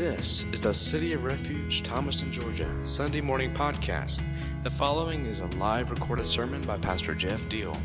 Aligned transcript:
This 0.00 0.46
is 0.50 0.62
the 0.62 0.72
City 0.72 1.12
of 1.12 1.24
Refuge, 1.24 1.82
Thomaston, 1.82 2.32
Georgia, 2.32 2.74
Sunday 2.84 3.20
morning 3.20 3.52
podcast. 3.52 4.22
The 4.62 4.70
following 4.70 5.26
is 5.26 5.40
a 5.40 5.46
live 5.58 5.90
recorded 5.90 6.24
sermon 6.24 6.62
by 6.62 6.78
Pastor 6.78 7.14
Jeff 7.14 7.46
Deal. 7.50 7.76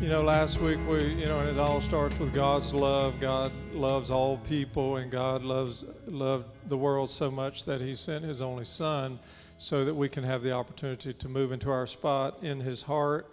You 0.00 0.08
know, 0.08 0.22
last 0.22 0.60
week 0.60 0.78
we, 0.88 1.04
you 1.14 1.26
know, 1.26 1.40
and 1.40 1.48
it 1.48 1.58
all 1.58 1.80
starts 1.80 2.16
with 2.20 2.32
God's 2.32 2.72
love. 2.72 3.18
God 3.18 3.50
loves 3.72 4.12
all 4.12 4.36
people, 4.36 4.98
and 4.98 5.10
God 5.10 5.42
loves 5.42 5.84
loved 6.06 6.46
the 6.68 6.78
world 6.78 7.10
so 7.10 7.28
much 7.28 7.64
that 7.64 7.80
He 7.80 7.96
sent 7.96 8.24
His 8.24 8.40
only 8.40 8.64
Son, 8.64 9.18
so 9.58 9.84
that 9.84 9.94
we 9.94 10.08
can 10.08 10.22
have 10.22 10.44
the 10.44 10.52
opportunity 10.52 11.12
to 11.12 11.28
move 11.28 11.50
into 11.50 11.72
our 11.72 11.88
spot 11.88 12.38
in 12.42 12.60
His 12.60 12.82
heart 12.82 13.26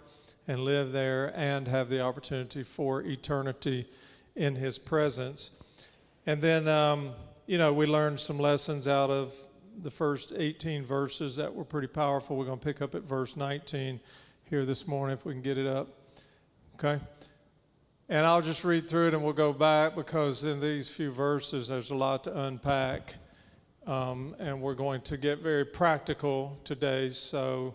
and 0.46 0.60
live 0.60 0.92
there, 0.92 1.32
and 1.34 1.66
have 1.68 1.88
the 1.88 2.00
opportunity 2.00 2.62
for 2.62 3.02
eternity 3.02 3.88
in 4.36 4.56
His 4.56 4.78
presence. 4.78 5.50
And 6.26 6.40
then, 6.40 6.68
um, 6.68 7.12
you 7.46 7.58
know, 7.58 7.72
we 7.72 7.86
learned 7.86 8.20
some 8.20 8.38
lessons 8.38 8.88
out 8.88 9.10
of 9.10 9.34
the 9.82 9.90
first 9.90 10.32
18 10.36 10.84
verses 10.84 11.36
that 11.36 11.54
were 11.54 11.64
pretty 11.64 11.88
powerful. 11.88 12.36
We're 12.36 12.44
going 12.44 12.58
to 12.58 12.64
pick 12.64 12.80
up 12.80 12.94
at 12.94 13.02
verse 13.02 13.36
19 13.36 14.00
here 14.44 14.64
this 14.64 14.86
morning 14.86 15.16
if 15.16 15.24
we 15.24 15.32
can 15.32 15.42
get 15.42 15.58
it 15.58 15.66
up. 15.66 15.88
Okay? 16.74 17.02
And 18.08 18.26
I'll 18.26 18.42
just 18.42 18.64
read 18.64 18.88
through 18.88 19.08
it 19.08 19.14
and 19.14 19.24
we'll 19.24 19.32
go 19.32 19.52
back 19.52 19.96
because 19.96 20.44
in 20.44 20.60
these 20.60 20.88
few 20.88 21.10
verses 21.10 21.68
there's 21.68 21.90
a 21.90 21.94
lot 21.94 22.24
to 22.24 22.38
unpack. 22.44 23.14
Um, 23.86 24.34
and 24.38 24.60
we're 24.60 24.74
going 24.74 25.00
to 25.02 25.16
get 25.16 25.40
very 25.40 25.64
practical 25.64 26.58
today. 26.64 27.10
So 27.10 27.74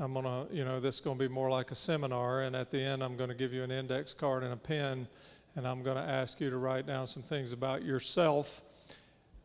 I'm 0.00 0.12
going 0.12 0.24
to, 0.24 0.54
you 0.54 0.64
know, 0.64 0.78
this 0.78 0.96
is 0.96 1.00
going 1.00 1.18
to 1.18 1.28
be 1.28 1.32
more 1.32 1.50
like 1.50 1.72
a 1.72 1.74
seminar. 1.74 2.42
And 2.42 2.54
at 2.54 2.70
the 2.70 2.80
end, 2.80 3.02
I'm 3.02 3.16
going 3.16 3.30
to 3.30 3.34
give 3.34 3.52
you 3.52 3.64
an 3.64 3.72
index 3.72 4.14
card 4.14 4.44
and 4.44 4.52
a 4.52 4.56
pen. 4.56 5.08
And 5.56 5.66
I'm 5.66 5.82
going 5.82 5.96
to 5.96 6.02
ask 6.02 6.40
you 6.40 6.50
to 6.50 6.56
write 6.56 6.86
down 6.86 7.08
some 7.08 7.22
things 7.22 7.52
about 7.52 7.82
yourself. 7.82 8.62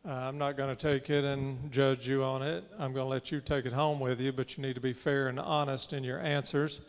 Uh, 0.06 0.12
I'm 0.12 0.38
not 0.38 0.56
going 0.56 0.74
to 0.74 0.76
take 0.76 1.10
it 1.10 1.24
and 1.24 1.72
judge 1.72 2.06
you 2.06 2.22
on 2.22 2.42
it. 2.42 2.62
I'm 2.78 2.92
going 2.92 3.04
to 3.04 3.10
let 3.10 3.32
you 3.32 3.40
take 3.40 3.66
it 3.66 3.72
home 3.72 3.98
with 3.98 4.20
you, 4.20 4.30
but 4.30 4.56
you 4.56 4.62
need 4.62 4.74
to 4.74 4.80
be 4.80 4.92
fair 4.92 5.26
and 5.26 5.40
honest 5.40 5.92
in 5.92 6.04
your 6.04 6.20
answers. 6.20 6.82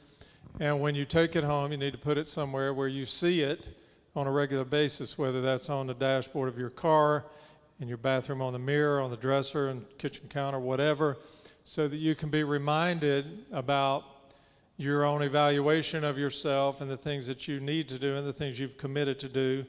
And 0.60 0.80
when 0.80 0.94
you 0.94 1.04
take 1.04 1.36
it 1.36 1.44
home, 1.44 1.72
you 1.72 1.78
need 1.78 1.94
to 1.94 1.98
put 1.98 2.20
it 2.20 2.28
somewhere 2.28 2.72
where 2.72 2.88
you 2.88 3.08
see 3.08 3.42
it 3.42 3.80
on 4.16 4.28
a 4.28 4.32
regular 4.32 4.64
basis, 4.64 5.18
whether 5.18 5.42
that's 5.42 5.72
on 5.72 5.88
the 5.88 5.94
dashboard 5.96 6.50
of 6.50 6.60
your 6.60 6.70
car, 6.70 7.26
in 7.80 7.88
your 7.88 7.98
bathroom, 7.98 8.44
on 8.44 8.54
the 8.54 8.60
mirror, 8.60 9.02
on 9.02 9.10
the 9.10 9.18
dresser, 9.18 9.70
and 9.70 9.86
kitchen 9.98 10.28
counter, 10.30 10.60
whatever, 10.60 11.18
so 11.68 11.88
that 11.88 11.98
you 11.98 12.14
can 12.14 12.30
be 12.30 12.44
reminded 12.44 13.44
about 13.52 14.04
your 14.78 15.04
own 15.04 15.24
evaluation 15.24 16.04
of 16.04 16.16
yourself 16.16 16.80
and 16.80 16.90
the 16.90 16.96
things 16.96 17.26
that 17.26 17.48
you 17.48 17.60
need 17.60 17.90
to 17.90 17.98
do 17.98 18.16
and 18.16 18.26
the 18.26 18.32
things 18.32 18.60
you've 18.60 18.78
committed 18.78 19.20
to 19.20 19.28
do, 19.28 19.66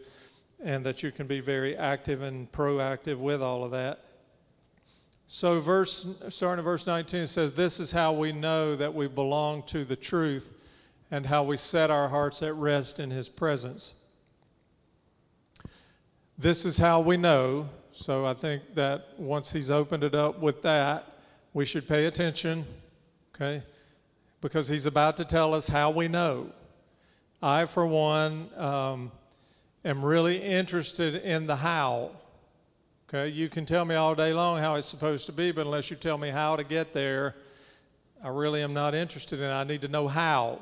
and 0.63 0.85
that 0.85 1.03
you 1.03 1.11
can 1.11 1.27
be 1.27 1.41
very 1.41 1.75
active 1.75 2.21
and 2.21 2.53
proactive 2.53 3.17
with 3.17 3.41
all 3.41 3.65
of 3.65 3.71
that. 3.71 4.05
So, 5.27 5.59
verse 5.59 6.07
starting 6.29 6.61
at 6.61 6.65
verse 6.65 6.87
19, 6.87 7.23
it 7.23 7.27
says, 7.29 7.53
This 7.53 7.81
is 7.81 7.91
how 7.91 8.13
we 8.13 8.31
know 8.31 8.77
that 8.77 8.93
we 8.93 9.09
belong 9.09 9.63
to 9.69 9.83
the 9.83 9.97
truth 9.97 10.53
and 11.11 11.25
how 11.25 11.45
we 11.45 11.57
set 11.57 11.91
our 11.91 12.09
hearts 12.09 12.43
at 12.43 12.55
rest 12.57 13.01
in 13.01 13.11
His 13.11 13.31
presence. 13.31 13.95
This 16.37 16.67
is 16.67 16.77
how 16.77 17.01
we 17.01 17.17
know. 17.17 17.71
So 17.93 18.27
I 18.27 18.35
think 18.35 18.75
that 18.75 19.15
once 19.17 19.51
He's 19.51 19.71
opened 19.71 20.05
it 20.05 20.15
up 20.15 20.41
with 20.41 20.61
that, 20.61 21.16
we 21.57 21.65
should 21.65 21.89
pay 21.89 22.05
attention, 22.05 22.67
okay? 23.35 23.63
Because 24.43 24.69
He's 24.69 24.85
about 24.85 25.17
to 25.17 25.25
tell 25.25 25.55
us 25.55 25.67
how 25.67 25.89
we 25.91 26.07
know. 26.07 26.51
I, 27.43 27.65
for 27.65 27.87
one, 27.87 28.51
um, 28.59 29.11
am 29.83 30.05
really 30.05 30.37
interested 30.37 31.15
in 31.15 31.47
the 31.47 31.57
how. 31.57 32.11
Okay, 33.09 33.29
you 33.29 33.49
can 33.49 33.65
tell 33.65 33.87
me 33.87 33.95
all 33.95 34.15
day 34.15 34.35
long 34.35 34.59
how 34.59 34.75
it's 34.75 34.87
supposed 34.87 35.25
to 35.27 35.33
be, 35.33 35.51
but 35.51 35.65
unless 35.65 35.89
you 35.89 35.97
tell 35.97 36.19
me 36.19 36.29
how 36.29 36.57
to 36.57 36.63
get 36.63 36.93
there, 36.93 37.35
I 38.23 38.29
really 38.29 38.63
am 38.63 38.75
not 38.75 38.95
interested 38.95 39.41
in 39.41 39.47
it. 39.47 39.51
I 39.51 39.65
need 39.65 39.81
to 39.81 39.89
know 39.89 40.09
how. 40.09 40.59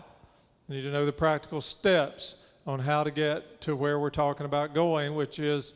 I 0.71 0.75
need 0.75 0.83
to 0.83 0.93
know 0.93 1.05
the 1.05 1.13
practical 1.13 1.61
steps 1.61 2.37
on 2.69 2.79
how 2.79 3.03
to 3.03 3.11
get 3.11 3.61
to 3.63 3.75
where 3.75 3.99
we're 3.99 4.11
talking 4.11 4.47
about 4.47 4.75
going, 4.75 5.17
which 5.17 5.41
is 5.41 5.73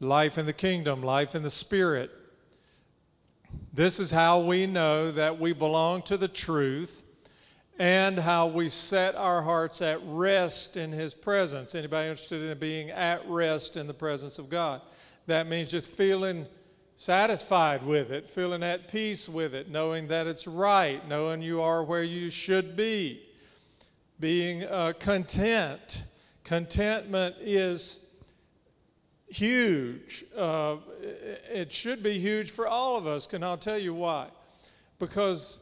life 0.00 0.36
in 0.36 0.44
the 0.44 0.52
kingdom, 0.52 1.02
life 1.02 1.34
in 1.34 1.42
the 1.42 1.48
spirit. 1.48 2.10
This 3.72 4.00
is 4.00 4.10
how 4.10 4.40
we 4.40 4.66
know 4.66 5.12
that 5.12 5.38
we 5.38 5.52
belong 5.52 6.02
to 6.02 6.16
the 6.16 6.28
truth 6.28 7.04
and 7.78 8.18
how 8.18 8.48
we 8.48 8.68
set 8.68 9.14
our 9.14 9.40
hearts 9.40 9.80
at 9.82 10.00
rest 10.04 10.76
in 10.76 10.90
his 10.90 11.14
presence. 11.14 11.74
Anybody 11.74 12.10
interested 12.10 12.42
in 12.42 12.58
being 12.58 12.90
at 12.90 13.26
rest 13.28 13.76
in 13.76 13.86
the 13.86 13.94
presence 13.94 14.38
of 14.38 14.50
God? 14.50 14.82
That 15.26 15.46
means 15.46 15.68
just 15.68 15.88
feeling 15.88 16.46
satisfied 16.96 17.84
with 17.84 18.10
it, 18.10 18.28
feeling 18.28 18.64
at 18.64 18.88
peace 18.88 19.28
with 19.28 19.54
it, 19.54 19.70
knowing 19.70 20.08
that 20.08 20.26
it's 20.26 20.48
right, 20.48 21.06
knowing 21.06 21.40
you 21.40 21.62
are 21.62 21.84
where 21.84 22.02
you 22.02 22.30
should 22.30 22.74
be, 22.74 23.22
being 24.18 24.64
uh, 24.64 24.92
content. 24.98 26.02
Contentment 26.42 27.36
is 27.40 28.00
huge. 29.28 30.24
Uh, 30.36 30.76
it 31.52 31.72
should 31.72 32.02
be 32.02 32.18
huge 32.18 32.50
for 32.50 32.66
all 32.66 32.96
of 32.96 33.06
us, 33.06 33.26
and 33.32 33.44
I'll 33.44 33.58
tell 33.58 33.78
you 33.78 33.94
why. 33.94 34.28
Because 34.98 35.58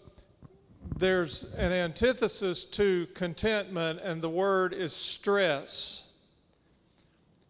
there's 0.99 1.45
an 1.55 1.73
antithesis 1.73 2.65
to 2.65 3.07
contentment, 3.15 4.01
and 4.03 4.23
the 4.23 4.31
word 4.31 4.73
is 4.73 4.93
stress. 4.93 6.05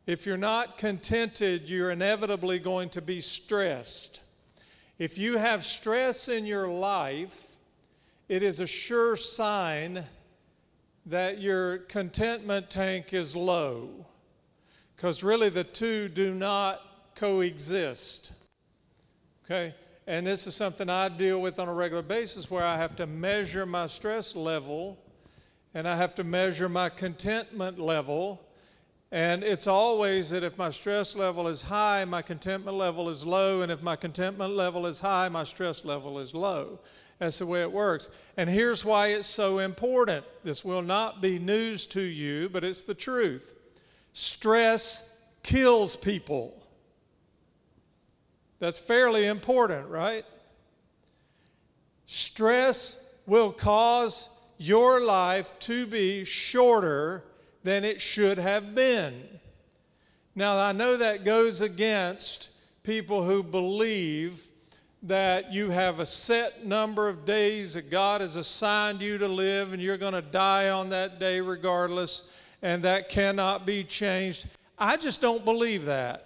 If 0.07 0.27
you're 0.27 0.37
not 0.37 0.79
contented, 0.79 1.69
you're 1.69 1.91
inevitably 1.91 2.59
going 2.59 2.89
to 2.91 3.03
be 3.03 3.21
stressed. 3.21 4.23
If 4.99 5.19
you 5.19 5.37
have 5.37 5.65
stress 5.65 6.29
in 6.29 6.47
your 6.47 6.69
life, 6.69 7.49
it 8.29 8.43
is 8.43 8.61
a 8.61 8.67
sure 8.67 9.17
sign 9.17 10.05
that 11.07 11.41
your 11.41 11.79
contentment 11.79 12.71
tank 12.71 13.13
is 13.13 13.37
low. 13.37 14.07
Because 14.97 15.23
really, 15.23 15.51
the 15.51 15.65
two 15.65 16.09
do 16.09 16.35
not 16.35 16.81
coexist. 17.15 18.33
Okay? 19.45 19.75
And 20.07 20.27
this 20.27 20.47
is 20.47 20.55
something 20.55 20.89
I 20.89 21.09
deal 21.09 21.41
with 21.41 21.59
on 21.59 21.69
a 21.69 21.75
regular 21.75 22.03
basis 22.03 22.51
where 22.51 22.65
I 22.65 22.77
have 22.77 22.97
to 22.97 23.07
measure 23.07 23.67
my 23.67 23.87
stress 23.87 24.35
level 24.35 24.99
and 25.75 25.87
I 25.87 25.97
have 25.97 26.15
to 26.15 26.25
measure 26.25 26.69
my 26.69 26.89
contentment 26.89 27.79
level 27.79 28.47
and 29.13 29.45
it's 29.45 29.69
always 29.69 30.31
that 30.31 30.43
if 30.43 30.59
my 30.59 30.71
stress 30.71 31.15
level 31.15 31.47
is 31.47 31.63
high, 31.63 32.05
my 32.05 32.23
contentment 32.23 32.77
level 32.77 33.09
is 33.09 33.25
low, 33.25 33.63
and 33.63 33.71
if 33.71 33.81
my 33.81 33.95
contentment 33.95 34.55
level 34.55 34.87
is 34.87 34.99
high, 34.99 35.29
my 35.29 35.45
stress 35.45 35.85
level 35.85 36.19
is 36.19 36.35
low. 36.35 36.81
That's 37.19 37.39
the 37.39 37.47
way 37.47 37.63
it 37.63 37.71
works. 37.71 38.09
And 38.37 38.51
here's 38.51 38.85
why 38.85 39.09
it's 39.09 39.29
so 39.29 39.61
important. 39.61 40.27
This 40.43 40.65
will 40.65 40.83
not 40.83 41.23
be 41.23 41.39
news 41.39 41.87
to 41.87 42.01
you, 42.01 42.49
but 42.49 42.65
it's 42.65 42.83
the 42.83 42.95
truth. 42.95 43.55
Stress 44.19 45.03
kills 45.43 45.95
people. 45.95 46.57
That's 48.61 48.79
fairly 48.79 49.27
important, 49.27 49.91
right? 49.91 50.25
Stress 52.07 52.97
will 53.27 53.53
cause 53.53 54.31
your 54.57 55.05
life 55.05 55.53
to 55.59 55.85
be 55.87 56.25
shorter 56.25 57.25
than 57.63 57.85
it 57.85 58.01
should 58.01 58.39
have 58.39 58.75
been. 58.75 59.23
Now, 60.35 60.57
I 60.57 60.73
know 60.73 60.97
that 60.97 61.27
goes 61.27 61.61
against 61.61 62.49
people 62.85 63.23
who 63.23 63.43
believe 63.43 64.41
that 65.03 65.53
you 65.53 65.69
have 65.69 66.01
a 66.01 66.07
set 66.07 66.65
number 66.65 67.07
of 67.07 67.27
days 67.27 67.75
that 67.75 67.91
God 67.91 68.23
has 68.23 68.37
assigned 68.37 69.03
you 69.03 69.19
to 69.19 69.29
live 69.29 69.75
and 69.75 69.83
you're 69.83 69.99
going 69.99 70.15
to 70.15 70.23
die 70.23 70.71
on 70.71 70.89
that 70.89 71.21
day 71.21 71.39
regardless, 71.39 72.23
and 72.63 72.83
that 72.85 73.09
cannot 73.09 73.67
be 73.67 73.85
changed. 73.85 74.47
I 74.79 74.97
just 74.97 75.21
don't 75.21 75.45
believe 75.45 75.85
that. 75.87 76.23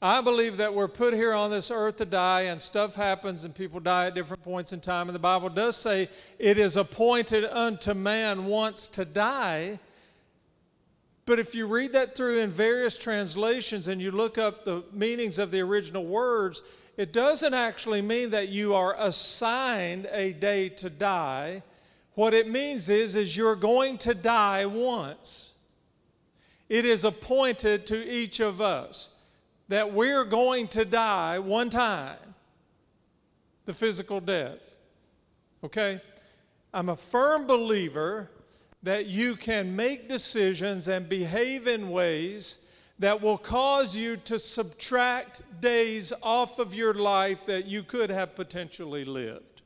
I 0.00 0.20
believe 0.20 0.58
that 0.58 0.72
we're 0.72 0.86
put 0.86 1.12
here 1.12 1.32
on 1.32 1.50
this 1.50 1.72
earth 1.72 1.96
to 1.96 2.04
die, 2.04 2.42
and 2.42 2.62
stuff 2.62 2.94
happens, 2.94 3.44
and 3.44 3.52
people 3.52 3.80
die 3.80 4.06
at 4.06 4.14
different 4.14 4.44
points 4.44 4.72
in 4.72 4.80
time. 4.80 5.08
And 5.08 5.14
the 5.14 5.20
Bible 5.20 5.48
does 5.48 5.76
say 5.76 6.08
it 6.38 6.56
is 6.56 6.76
appointed 6.76 7.44
unto 7.44 7.94
man 7.94 8.46
once 8.46 8.86
to 8.88 9.04
die. 9.04 9.80
But 11.26 11.40
if 11.40 11.54
you 11.54 11.66
read 11.66 11.92
that 11.92 12.14
through 12.14 12.38
in 12.38 12.50
various 12.50 12.96
translations 12.96 13.88
and 13.88 14.00
you 14.00 14.12
look 14.12 14.38
up 14.38 14.64
the 14.64 14.84
meanings 14.92 15.40
of 15.40 15.50
the 15.50 15.60
original 15.60 16.06
words, 16.06 16.62
it 16.96 17.12
doesn't 17.12 17.52
actually 17.52 18.00
mean 18.00 18.30
that 18.30 18.48
you 18.48 18.74
are 18.74 18.94
assigned 18.98 20.08
a 20.12 20.32
day 20.32 20.68
to 20.70 20.88
die. 20.88 21.62
What 22.18 22.34
it 22.34 22.50
means 22.50 22.90
is, 22.90 23.14
is 23.14 23.36
you're 23.36 23.54
going 23.54 23.96
to 23.98 24.12
die 24.12 24.66
once. 24.66 25.52
It 26.68 26.84
is 26.84 27.04
appointed 27.04 27.86
to 27.86 28.12
each 28.12 28.40
of 28.40 28.60
us 28.60 29.10
that 29.68 29.94
we're 29.94 30.24
going 30.24 30.66
to 30.66 30.84
die 30.84 31.38
one 31.38 31.70
time 31.70 32.34
the 33.66 33.72
physical 33.72 34.18
death. 34.18 34.58
Okay? 35.62 36.00
I'm 36.74 36.88
a 36.88 36.96
firm 36.96 37.46
believer 37.46 38.28
that 38.82 39.06
you 39.06 39.36
can 39.36 39.76
make 39.76 40.08
decisions 40.08 40.88
and 40.88 41.08
behave 41.08 41.68
in 41.68 41.88
ways 41.88 42.58
that 42.98 43.22
will 43.22 43.38
cause 43.38 43.94
you 43.94 44.16
to 44.16 44.40
subtract 44.40 45.42
days 45.60 46.12
off 46.20 46.58
of 46.58 46.74
your 46.74 46.94
life 46.94 47.46
that 47.46 47.66
you 47.66 47.84
could 47.84 48.10
have 48.10 48.34
potentially 48.34 49.04
lived. 49.04 49.57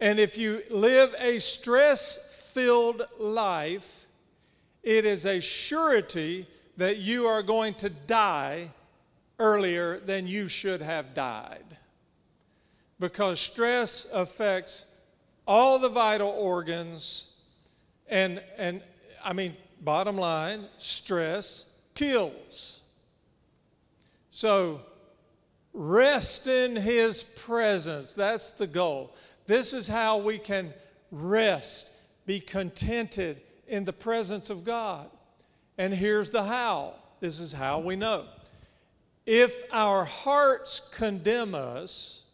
And 0.00 0.18
if 0.18 0.38
you 0.38 0.62
live 0.70 1.14
a 1.18 1.38
stress 1.38 2.18
filled 2.52 3.02
life, 3.18 4.06
it 4.82 5.04
is 5.04 5.26
a 5.26 5.40
surety 5.40 6.48
that 6.78 6.96
you 6.96 7.26
are 7.26 7.42
going 7.42 7.74
to 7.74 7.90
die 7.90 8.70
earlier 9.38 10.00
than 10.00 10.26
you 10.26 10.48
should 10.48 10.80
have 10.80 11.14
died. 11.14 11.64
Because 12.98 13.40
stress 13.40 14.06
affects 14.12 14.86
all 15.46 15.78
the 15.78 15.88
vital 15.88 16.30
organs, 16.30 17.28
and, 18.08 18.42
and 18.56 18.82
I 19.22 19.32
mean, 19.32 19.56
bottom 19.82 20.16
line, 20.16 20.66
stress 20.78 21.66
kills. 21.94 22.82
So, 24.30 24.80
rest 25.74 26.46
in 26.46 26.76
His 26.76 27.22
presence. 27.22 28.12
That's 28.12 28.52
the 28.52 28.66
goal. 28.66 29.14
This 29.50 29.74
is 29.74 29.88
how 29.88 30.18
we 30.18 30.38
can 30.38 30.72
rest, 31.10 31.90
be 32.24 32.38
contented 32.38 33.42
in 33.66 33.84
the 33.84 33.92
presence 33.92 34.48
of 34.48 34.62
God. 34.62 35.10
And 35.76 35.92
here's 35.92 36.30
the 36.30 36.44
how 36.44 36.94
this 37.18 37.40
is 37.40 37.52
how 37.52 37.80
we 37.80 37.96
know. 37.96 38.26
If 39.26 39.52
our 39.72 40.04
hearts 40.04 40.80
condemn 40.92 41.56
us, 41.56 42.26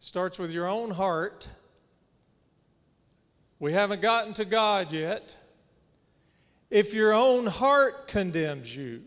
starts 0.00 0.40
with 0.40 0.50
your 0.50 0.66
own 0.66 0.90
heart 0.90 1.46
we 3.60 3.72
haven't 3.72 4.02
gotten 4.02 4.34
to 4.34 4.44
God 4.44 4.92
yet. 4.92 5.36
If 6.68 6.94
your 6.94 7.12
own 7.12 7.46
heart 7.46 8.08
condemns 8.08 8.74
you, 8.74 9.02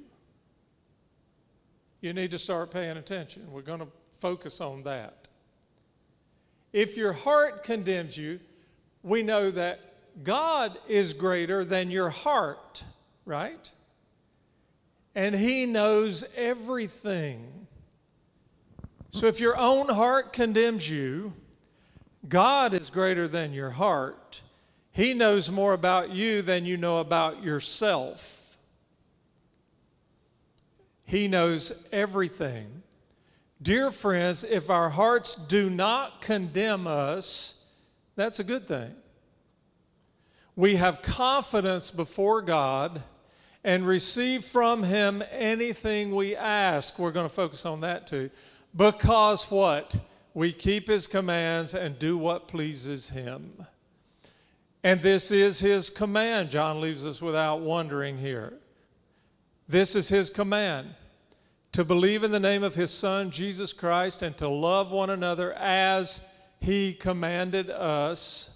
you 2.00 2.14
need 2.14 2.32
to 2.32 2.40
start 2.40 2.72
paying 2.72 2.96
attention. 2.96 3.52
We're 3.52 3.62
going 3.62 3.80
to 3.82 3.88
focus 4.22 4.62
on 4.62 4.84
that. 4.84 5.21
If 6.74 6.98
your 6.98 7.14
heart 7.14 7.64
condemns 7.64 8.18
you, 8.18 8.40
we 9.04 9.24
know 9.24 9.52
that 9.52 9.80
God 10.24 10.78
is 10.88 11.14
greater 11.14 11.66
than 11.66 11.92
your 11.92 12.10
heart, 12.10 12.84
right? 13.26 13.72
And 15.16 15.36
He 15.36 15.66
knows 15.66 16.24
everything. 16.36 17.68
So 19.12 19.28
if 19.28 19.40
your 19.40 19.58
own 19.58 19.90
heart 19.90 20.32
condemns 20.32 20.90
you, 20.90 21.34
God 22.28 22.74
is 22.74 22.90
greater 22.90 23.28
than 23.28 23.52
your 23.52 23.72
heart. 23.72 24.42
He 24.92 25.14
knows 25.14 25.50
more 25.50 25.74
about 25.74 26.12
you 26.12 26.42
than 26.42 26.66
you 26.66 26.78
know 26.78 27.00
about 27.00 27.44
yourself. 27.44 28.56
He 31.04 31.28
knows 31.28 31.74
everything. 31.92 32.84
Dear 33.62 33.92
friends, 33.92 34.44
if 34.44 34.70
our 34.70 34.90
hearts 34.90 35.36
do 35.36 35.70
not 35.70 36.22
condemn 36.22 36.88
us, 36.88 37.56
that's 38.16 38.40
a 38.40 38.44
good 38.44 38.68
thing. 38.68 38.94
We 40.56 40.76
have 40.76 41.02
confidence 41.02 41.92
before 41.92 42.42
God 42.42 43.04
and 43.64 43.86
receive 43.86 44.46
from 44.46 44.84
Him 44.84 45.24
anything 45.32 46.16
we 46.16 46.36
ask. 46.36 46.98
We're 46.98 47.12
going 47.12 47.30
to 47.30 47.34
focus 47.34 47.66
on 47.66 47.82
that 47.82 48.08
too. 48.08 48.30
Because 48.76 49.44
what? 49.46 49.96
we 50.34 50.54
keep 50.54 50.88
his 50.88 51.08
commands 51.08 51.74
and 51.74 51.98
do 52.00 52.18
what 52.18 52.48
pleases 52.48 53.10
him. 53.10 53.66
And 54.84 55.02
this 55.02 55.32
is 55.32 55.60
his 55.60 55.90
command. 55.90 56.50
John 56.50 56.82
leaves 56.82 57.06
us 57.06 57.22
without 57.22 57.62
wondering 57.62 58.18
here. 58.18 58.54
This 59.68 59.96
is 59.96 60.10
his 60.10 60.30
command 60.30 60.96
to 61.72 61.84
believe 61.84 62.24
in 62.24 62.32
the 62.32 62.40
name 62.40 62.64
of 62.64 62.76
his 62.76 62.92
Son, 62.92 63.32
Jesus 63.32 63.74
Christ, 63.74 64.24
and 64.24 64.36
to 64.38 64.48
love 64.48 64.92
one 64.92 65.10
another 65.10 65.54
as 65.54 66.20
he 66.60 66.94
commanded 66.94 67.70
us. 67.70 68.50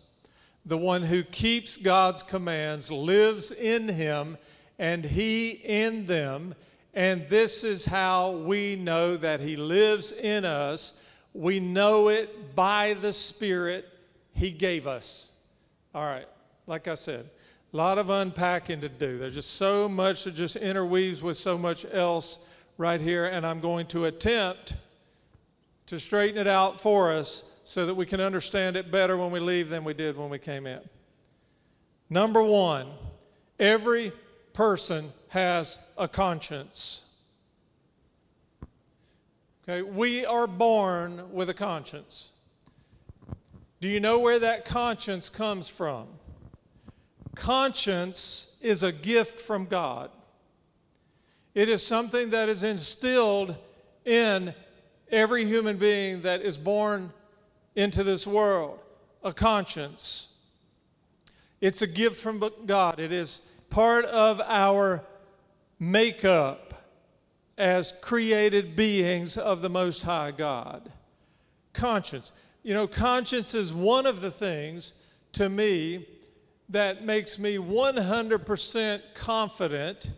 The 0.66 0.78
one 0.78 1.04
who 1.04 1.24
keeps 1.24 1.78
God's 1.78 2.24
commands 2.24 2.92
lives 2.92 3.52
in 3.52 3.88
him, 3.88 4.38
and 4.80 5.06
he 5.06 5.52
in 5.52 6.06
them. 6.06 6.56
And 6.94 7.28
this 7.30 7.64
is 7.64 7.86
how 7.86 8.32
we 8.32 8.76
know 8.76 9.18
that 9.18 9.40
he 9.40 9.56
lives 9.56 10.12
in 10.12 10.44
us 10.46 10.94
we 11.36 11.60
know 11.60 12.08
it 12.08 12.56
by 12.56 12.94
the 12.94 13.12
Spirit 13.12 13.86
He 14.34 14.52
gave 14.52 14.88
us. 14.88 15.34
All 15.94 16.04
right, 16.04 16.28
like 16.66 16.88
I 16.88 16.96
said, 16.96 17.30
a 17.74 17.78
lot 17.78 17.98
of 17.98 18.10
unpacking 18.10 18.82
to 18.82 18.90
do. 18.90 19.18
There's 19.18 19.36
just 19.36 19.56
so 19.56 19.90
much 19.90 20.24
that 20.24 20.34
just 20.34 20.56
interweaves 20.56 21.22
with 21.22 21.36
so 21.36 21.58
much 21.58 21.86
else 21.92 22.40
right 22.78 23.00
here, 23.00 23.26
and 23.26 23.46
I'm 23.46 23.60
going 23.60 23.88
to 23.88 24.06
attempt 24.06 24.76
to 25.88 26.00
straighten 26.00 26.40
it 26.40 26.48
out 26.48 26.80
for 26.80 27.12
us 27.12 27.44
so 27.64 27.86
that 27.86 27.96
we 27.96 28.06
can 28.06 28.22
understand 28.22 28.76
it 28.76 28.92
better 28.92 29.18
when 29.18 29.32
we 29.32 29.40
leave 29.40 29.70
than 29.70 29.84
we 29.84 29.94
did 29.94 30.18
when 30.18 30.30
we 30.30 30.40
came 30.40 30.68
in. 30.68 30.82
Number 32.10 32.44
one, 32.44 32.88
every 33.60 34.12
person 34.54 35.12
has 35.30 35.80
a 35.98 36.08
conscience. 36.08 37.04
Okay, 39.68 39.82
we 39.82 40.26
are 40.26 40.48
born 40.48 41.34
with 41.34 41.50
a 41.50 41.54
conscience. 41.54 42.32
Do 43.82 43.88
you 43.88 44.00
know 44.00 44.20
where 44.20 44.40
that 44.40 44.66
conscience 44.66 45.28
comes 45.28 45.68
from? 45.68 46.08
Conscience 47.36 48.56
is 48.62 48.84
a 48.84 48.92
gift 48.92 49.40
from 49.40 49.66
God. 49.66 50.12
It 51.56 51.70
is 51.70 51.82
something 51.82 52.32
that 52.32 52.50
is 52.50 52.64
instilled 52.64 53.56
in 54.04 54.54
every 55.10 55.46
human 55.46 55.78
being 55.78 56.22
that 56.24 56.42
is 56.42 56.58
born 56.58 57.14
into 57.76 58.04
this 58.04 58.28
world 58.28 58.80
a 59.24 59.34
conscience. 59.34 60.28
It's 61.60 61.82
a 61.82 61.88
gift 61.88 62.22
from 62.22 62.44
God. 62.68 63.00
It 63.00 63.12
is 63.12 63.42
part 63.72 64.06
of 64.06 64.40
our 64.42 65.04
makeup 65.80 66.86
as 67.58 67.94
created 68.02 68.76
beings 68.76 69.36
of 69.36 69.62
the 69.62 69.70
Most 69.70 70.04
High 70.04 70.32
God. 70.32 70.92
Conscience. 71.74 72.34
You 72.62 72.74
know, 72.74 72.86
conscience 72.86 73.56
is 73.56 73.74
one 73.74 74.06
of 74.06 74.22
the 74.22 74.30
things 74.30 74.94
to 75.32 75.50
me 75.50 76.08
that 76.70 77.04
makes 77.04 77.40
me 77.40 77.58
100% 77.58 79.02
confident 79.16 80.12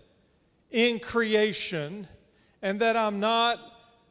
in 0.77 0.99
creation 0.99 2.07
and 2.61 2.79
that 2.79 2.95
I'm 2.95 3.19
not 3.19 3.59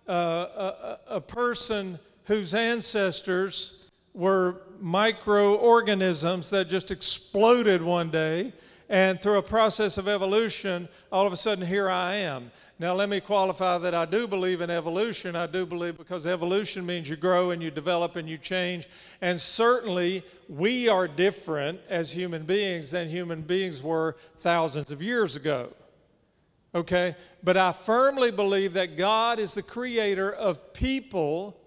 uh, 0.08 0.12
a, 0.12 0.98
a 1.10 1.20
person 1.20 1.96
whose 2.24 2.54
ancestors 2.54 3.84
were 4.14 4.62
microorganisms 4.80 6.50
that 6.50 6.68
just 6.68 6.90
exploded 6.90 7.80
one 7.80 8.10
day 8.10 8.52
and 8.88 9.22
through 9.22 9.38
a 9.38 9.42
process 9.42 9.96
of 9.96 10.08
evolution, 10.08 10.88
all 11.12 11.24
of 11.24 11.32
a 11.32 11.36
sudden, 11.36 11.64
here 11.64 11.88
I 11.88 12.16
am. 12.16 12.50
Now, 12.80 12.94
let 12.94 13.08
me 13.08 13.20
qualify 13.20 13.78
that 13.78 13.94
I 13.94 14.04
do 14.04 14.26
believe 14.26 14.60
in 14.60 14.68
evolution. 14.68 15.36
I 15.36 15.46
do 15.46 15.66
believe 15.66 15.96
because 15.96 16.26
evolution 16.26 16.84
means 16.84 17.08
you 17.08 17.14
grow 17.14 17.52
and 17.52 17.62
you 17.62 17.70
develop 17.70 18.16
and 18.16 18.28
you 18.28 18.38
change. 18.38 18.88
And 19.20 19.40
certainly, 19.40 20.24
we 20.48 20.88
are 20.88 21.06
different 21.06 21.78
as 21.88 22.10
human 22.10 22.42
beings 22.42 22.90
than 22.90 23.08
human 23.08 23.42
beings 23.42 23.84
were 23.84 24.16
thousands 24.38 24.90
of 24.90 25.00
years 25.00 25.36
ago. 25.36 25.70
Okay? 26.76 27.16
But 27.42 27.56
I 27.56 27.72
firmly 27.72 28.30
believe 28.30 28.74
that 28.74 28.98
God 28.98 29.38
is 29.38 29.54
the 29.54 29.62
creator 29.62 30.30
of 30.30 30.74
people 30.74 31.58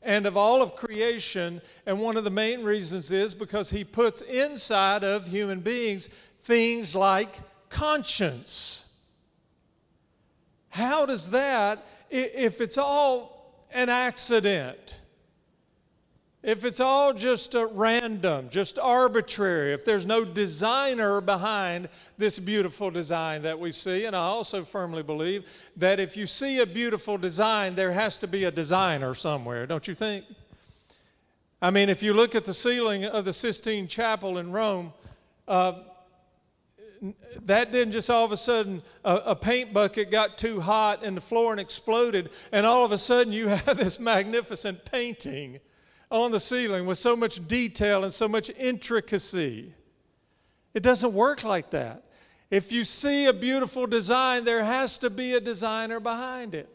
and 0.00 0.24
of 0.24 0.38
all 0.38 0.62
of 0.62 0.74
creation. 0.74 1.60
And 1.84 2.00
one 2.00 2.16
of 2.16 2.24
the 2.24 2.30
main 2.30 2.62
reasons 2.62 3.12
is 3.12 3.34
because 3.34 3.68
He 3.68 3.84
puts 3.84 4.22
inside 4.22 5.04
of 5.04 5.26
human 5.26 5.60
beings 5.60 6.08
things 6.44 6.94
like 6.94 7.38
conscience. 7.68 8.86
How 10.70 11.04
does 11.04 11.30
that, 11.30 11.86
if 12.08 12.62
it's 12.62 12.78
all 12.78 13.66
an 13.70 13.90
accident, 13.90 14.96
if 16.48 16.64
it's 16.64 16.80
all 16.80 17.12
just 17.12 17.54
random, 17.72 18.48
just 18.48 18.78
arbitrary, 18.78 19.74
if 19.74 19.84
there's 19.84 20.06
no 20.06 20.24
designer 20.24 21.20
behind 21.20 21.90
this 22.16 22.38
beautiful 22.38 22.90
design 22.90 23.42
that 23.42 23.60
we 23.60 23.70
see, 23.70 24.06
and 24.06 24.16
I 24.16 24.20
also 24.20 24.64
firmly 24.64 25.02
believe 25.02 25.44
that 25.76 26.00
if 26.00 26.16
you 26.16 26.26
see 26.26 26.60
a 26.60 26.66
beautiful 26.66 27.18
design, 27.18 27.74
there 27.74 27.92
has 27.92 28.16
to 28.18 28.26
be 28.26 28.44
a 28.44 28.50
designer 28.50 29.14
somewhere, 29.14 29.66
don't 29.66 29.86
you 29.86 29.92
think? 29.92 30.24
I 31.60 31.70
mean, 31.70 31.90
if 31.90 32.02
you 32.02 32.14
look 32.14 32.34
at 32.34 32.46
the 32.46 32.54
ceiling 32.54 33.04
of 33.04 33.26
the 33.26 33.32
Sistine 33.34 33.86
Chapel 33.86 34.38
in 34.38 34.50
Rome, 34.50 34.94
uh, 35.46 35.74
that 37.42 37.72
didn't 37.72 37.92
just 37.92 38.08
all 38.08 38.24
of 38.24 38.32
a 38.32 38.38
sudden 38.38 38.80
a, 39.04 39.16
a, 39.16 39.36
paint 39.36 39.74
bucket 39.74 40.10
got 40.10 40.38
too 40.38 40.60
hot 40.62 41.04
in 41.04 41.14
the 41.14 41.20
floor 41.20 41.52
and 41.52 41.60
exploded, 41.60 42.30
and 42.52 42.64
all 42.64 42.86
of 42.86 42.92
a 42.92 42.98
sudden 42.98 43.34
you 43.34 43.48
have 43.66 43.76
this 43.76 44.00
magnificent 44.00 44.86
painting 44.86 45.60
on 46.10 46.30
the 46.30 46.40
ceiling 46.40 46.86
with 46.86 46.98
so 46.98 47.14
much 47.14 47.46
detail 47.46 48.04
and 48.04 48.12
so 48.12 48.28
much 48.28 48.50
intricacy. 48.50 49.74
It 50.74 50.82
doesn't 50.82 51.12
work 51.12 51.44
like 51.44 51.70
that. 51.70 52.04
If 52.50 52.72
you 52.72 52.84
see 52.84 53.26
a 53.26 53.32
beautiful 53.32 53.86
design, 53.86 54.44
there 54.44 54.64
has 54.64 54.98
to 54.98 55.10
be 55.10 55.34
a 55.34 55.40
designer 55.40 56.00
behind 56.00 56.54
it. 56.54 56.68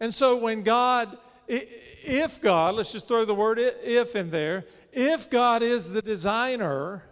And 0.00 0.12
so 0.12 0.36
when 0.36 0.62
God, 0.62 1.16
if 1.46 2.40
God, 2.40 2.74
let's 2.74 2.92
just 2.92 3.06
throw 3.06 3.24
the 3.24 3.34
word 3.34 3.58
if 3.58 4.16
in 4.16 4.30
there, 4.30 4.64
if 4.92 5.30
God 5.30 5.62
is 5.62 5.90
the 5.90 6.02
designer, 6.02 7.04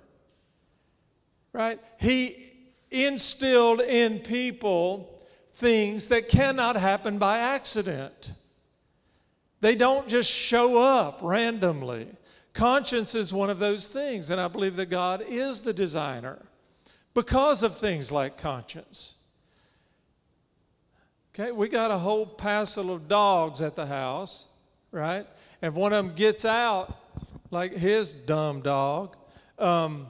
right, 1.52 1.78
He 1.98 2.52
instilled 2.90 3.80
in 3.80 4.18
people 4.18 5.20
things 5.54 6.08
that 6.08 6.28
cannot 6.28 6.76
happen 6.76 7.18
by 7.18 7.38
accident. 7.38 8.32
They 9.62 9.76
don't 9.76 10.08
just 10.08 10.28
show 10.28 10.76
up 10.82 11.20
randomly. 11.22 12.08
Conscience 12.52 13.14
is 13.14 13.32
one 13.32 13.48
of 13.48 13.60
those 13.60 13.86
things, 13.86 14.28
and 14.30 14.40
I 14.40 14.48
believe 14.48 14.74
that 14.74 14.86
God 14.86 15.24
is 15.26 15.62
the 15.62 15.72
designer 15.72 16.44
because 17.14 17.62
of 17.62 17.78
things 17.78 18.10
like 18.10 18.36
conscience. 18.36 19.14
Okay, 21.32 21.52
we 21.52 21.68
got 21.68 21.92
a 21.92 21.98
whole 21.98 22.26
passel 22.26 22.92
of 22.92 23.06
dogs 23.06 23.62
at 23.62 23.76
the 23.76 23.86
house, 23.86 24.48
right? 24.90 25.28
And 25.62 25.76
one 25.76 25.92
of 25.92 26.04
them 26.04 26.16
gets 26.16 26.44
out, 26.44 26.96
like 27.52 27.72
his 27.72 28.12
dumb 28.12 28.62
dog, 28.62 29.16
um, 29.60 30.08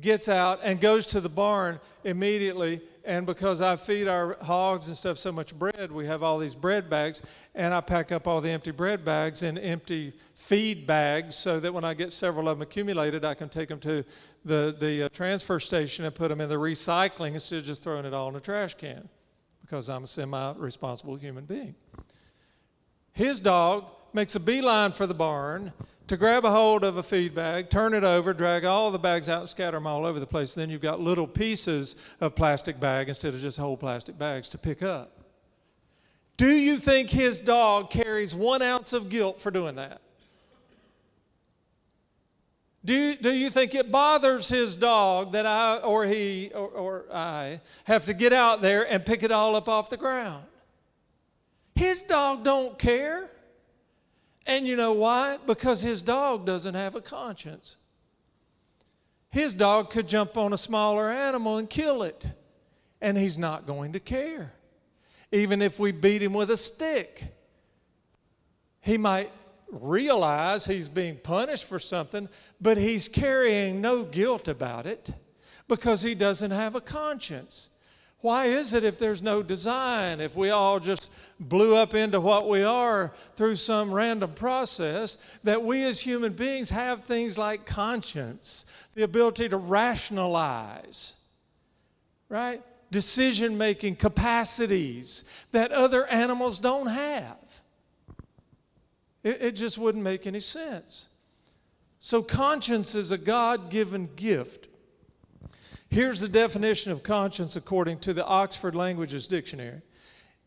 gets 0.00 0.28
out 0.28 0.60
and 0.62 0.80
goes 0.80 1.06
to 1.06 1.20
the 1.20 1.28
barn 1.28 1.80
immediately. 2.04 2.82
And 3.08 3.24
because 3.24 3.62
I 3.62 3.76
feed 3.76 4.06
our 4.06 4.36
hogs 4.42 4.88
and 4.88 4.94
stuff 4.94 5.18
so 5.18 5.32
much 5.32 5.58
bread, 5.58 5.90
we 5.90 6.04
have 6.04 6.22
all 6.22 6.36
these 6.36 6.54
bread 6.54 6.90
bags, 6.90 7.22
and 7.54 7.72
I 7.72 7.80
pack 7.80 8.12
up 8.12 8.26
all 8.28 8.42
the 8.42 8.50
empty 8.50 8.70
bread 8.70 9.02
bags 9.02 9.42
in 9.42 9.56
empty 9.56 10.12
feed 10.34 10.86
bags 10.86 11.34
so 11.34 11.58
that 11.58 11.72
when 11.72 11.84
I 11.84 11.94
get 11.94 12.12
several 12.12 12.50
of 12.50 12.58
them 12.58 12.62
accumulated, 12.62 13.24
I 13.24 13.32
can 13.32 13.48
take 13.48 13.70
them 13.70 13.80
to 13.80 14.04
the, 14.44 14.76
the 14.78 15.04
uh, 15.04 15.08
transfer 15.08 15.58
station 15.58 16.04
and 16.04 16.14
put 16.14 16.28
them 16.28 16.42
in 16.42 16.50
the 16.50 16.56
recycling 16.56 17.32
instead 17.32 17.60
of 17.60 17.64
just 17.64 17.82
throwing 17.82 18.04
it 18.04 18.12
all 18.12 18.28
in 18.28 18.36
a 18.36 18.40
trash 18.40 18.74
can 18.74 19.08
because 19.62 19.88
I'm 19.88 20.04
a 20.04 20.06
semi 20.06 20.52
responsible 20.58 21.16
human 21.16 21.46
being. 21.46 21.76
His 23.12 23.40
dog 23.40 23.86
makes 24.12 24.34
a 24.34 24.40
beeline 24.40 24.92
for 24.92 25.06
the 25.06 25.14
barn 25.14 25.72
to 26.08 26.16
grab 26.16 26.44
a 26.44 26.50
hold 26.50 26.84
of 26.84 26.96
a 26.96 27.02
feed 27.02 27.34
bag, 27.34 27.70
turn 27.70 27.94
it 27.94 28.02
over, 28.02 28.34
drag 28.34 28.64
all 28.64 28.90
the 28.90 28.98
bags 28.98 29.28
out, 29.28 29.48
scatter 29.48 29.76
them 29.76 29.86
all 29.86 30.04
over 30.04 30.18
the 30.18 30.26
place. 30.26 30.54
Then 30.54 30.70
you've 30.70 30.80
got 30.80 31.00
little 31.00 31.26
pieces 31.26 31.96
of 32.20 32.34
plastic 32.34 32.80
bag 32.80 33.08
instead 33.08 33.34
of 33.34 33.40
just 33.40 33.58
whole 33.58 33.76
plastic 33.76 34.18
bags 34.18 34.48
to 34.50 34.58
pick 34.58 34.82
up. 34.82 35.12
Do 36.36 36.52
you 36.52 36.78
think 36.78 37.10
his 37.10 37.40
dog 37.40 37.90
carries 37.90 38.34
one 38.34 38.62
ounce 38.62 38.92
of 38.92 39.08
guilt 39.08 39.40
for 39.40 39.50
doing 39.50 39.76
that? 39.76 40.00
Do, 42.84 43.16
do 43.16 43.30
you 43.30 43.50
think 43.50 43.74
it 43.74 43.90
bothers 43.90 44.48
his 44.48 44.76
dog 44.76 45.32
that 45.32 45.44
I 45.44 45.78
or 45.78 46.06
he 46.06 46.52
or, 46.54 46.68
or 46.68 47.04
I 47.12 47.60
have 47.84 48.06
to 48.06 48.14
get 48.14 48.32
out 48.32 48.62
there 48.62 48.90
and 48.90 49.04
pick 49.04 49.22
it 49.22 49.32
all 49.32 49.56
up 49.56 49.68
off 49.68 49.90
the 49.90 49.96
ground? 49.96 50.44
His 51.74 52.02
dog 52.02 52.44
don't 52.44 52.78
care. 52.78 53.28
And 54.48 54.66
you 54.66 54.76
know 54.76 54.94
why? 54.94 55.36
Because 55.46 55.82
his 55.82 56.00
dog 56.00 56.46
doesn't 56.46 56.74
have 56.74 56.94
a 56.94 57.02
conscience. 57.02 57.76
His 59.28 59.52
dog 59.52 59.90
could 59.90 60.08
jump 60.08 60.38
on 60.38 60.54
a 60.54 60.56
smaller 60.56 61.10
animal 61.10 61.58
and 61.58 61.68
kill 61.68 62.02
it, 62.02 62.26
and 63.02 63.18
he's 63.18 63.36
not 63.36 63.66
going 63.66 63.92
to 63.92 64.00
care. 64.00 64.54
Even 65.30 65.60
if 65.60 65.78
we 65.78 65.92
beat 65.92 66.22
him 66.22 66.32
with 66.32 66.50
a 66.50 66.56
stick, 66.56 67.24
he 68.80 68.96
might 68.96 69.30
realize 69.70 70.64
he's 70.64 70.88
being 70.88 71.16
punished 71.16 71.66
for 71.66 71.78
something, 71.78 72.26
but 72.58 72.78
he's 72.78 73.06
carrying 73.06 73.82
no 73.82 74.02
guilt 74.02 74.48
about 74.48 74.86
it 74.86 75.10
because 75.68 76.00
he 76.00 76.14
doesn't 76.14 76.52
have 76.52 76.74
a 76.74 76.80
conscience. 76.80 77.68
Why 78.20 78.46
is 78.46 78.74
it 78.74 78.82
if 78.82 78.98
there's 78.98 79.22
no 79.22 79.44
design, 79.44 80.20
if 80.20 80.34
we 80.34 80.50
all 80.50 80.80
just 80.80 81.10
blew 81.38 81.76
up 81.76 81.94
into 81.94 82.20
what 82.20 82.48
we 82.48 82.64
are 82.64 83.12
through 83.36 83.54
some 83.54 83.92
random 83.92 84.32
process, 84.32 85.18
that 85.44 85.62
we 85.62 85.84
as 85.84 86.00
human 86.00 86.32
beings 86.32 86.70
have 86.70 87.04
things 87.04 87.38
like 87.38 87.64
conscience, 87.64 88.66
the 88.94 89.04
ability 89.04 89.48
to 89.50 89.56
rationalize, 89.56 91.14
right? 92.28 92.60
Decision 92.90 93.56
making 93.56 93.94
capacities 93.94 95.24
that 95.52 95.70
other 95.70 96.04
animals 96.06 96.58
don't 96.58 96.88
have? 96.88 97.36
It, 99.22 99.42
it 99.42 99.52
just 99.52 99.78
wouldn't 99.78 100.02
make 100.02 100.26
any 100.26 100.40
sense. 100.40 101.08
So, 102.00 102.22
conscience 102.22 102.94
is 102.94 103.12
a 103.12 103.18
God 103.18 103.70
given 103.70 104.08
gift. 104.16 104.67
Here's 105.90 106.20
the 106.20 106.28
definition 106.28 106.92
of 106.92 107.02
conscience 107.02 107.56
according 107.56 108.00
to 108.00 108.12
the 108.12 108.24
Oxford 108.24 108.74
Languages 108.74 109.26
Dictionary 109.26 109.80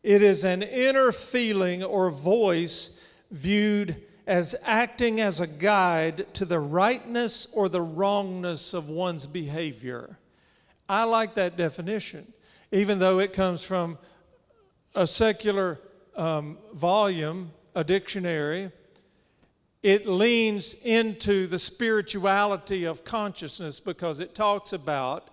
it 0.02 0.20
is 0.20 0.44
an 0.44 0.62
inner 0.62 1.12
feeling 1.12 1.84
or 1.84 2.10
voice 2.10 2.90
viewed 3.30 4.02
as 4.26 4.56
acting 4.64 5.20
as 5.20 5.38
a 5.38 5.46
guide 5.46 6.32
to 6.34 6.44
the 6.44 6.58
rightness 6.58 7.46
or 7.52 7.68
the 7.68 7.80
wrongness 7.80 8.74
of 8.74 8.88
one's 8.88 9.26
behavior. 9.26 10.18
I 10.88 11.04
like 11.04 11.34
that 11.34 11.56
definition, 11.56 12.32
even 12.72 12.98
though 12.98 13.20
it 13.20 13.32
comes 13.32 13.62
from 13.62 13.96
a 14.94 15.06
secular 15.06 15.80
um, 16.16 16.58
volume 16.74 17.52
a 17.74 17.82
dictionary, 17.84 18.70
it 19.82 20.06
leans 20.06 20.74
into 20.82 21.46
the 21.46 21.58
spirituality 21.58 22.84
of 22.84 23.04
consciousness 23.04 23.80
because 23.80 24.20
it 24.20 24.34
talks 24.34 24.72
about 24.72 25.31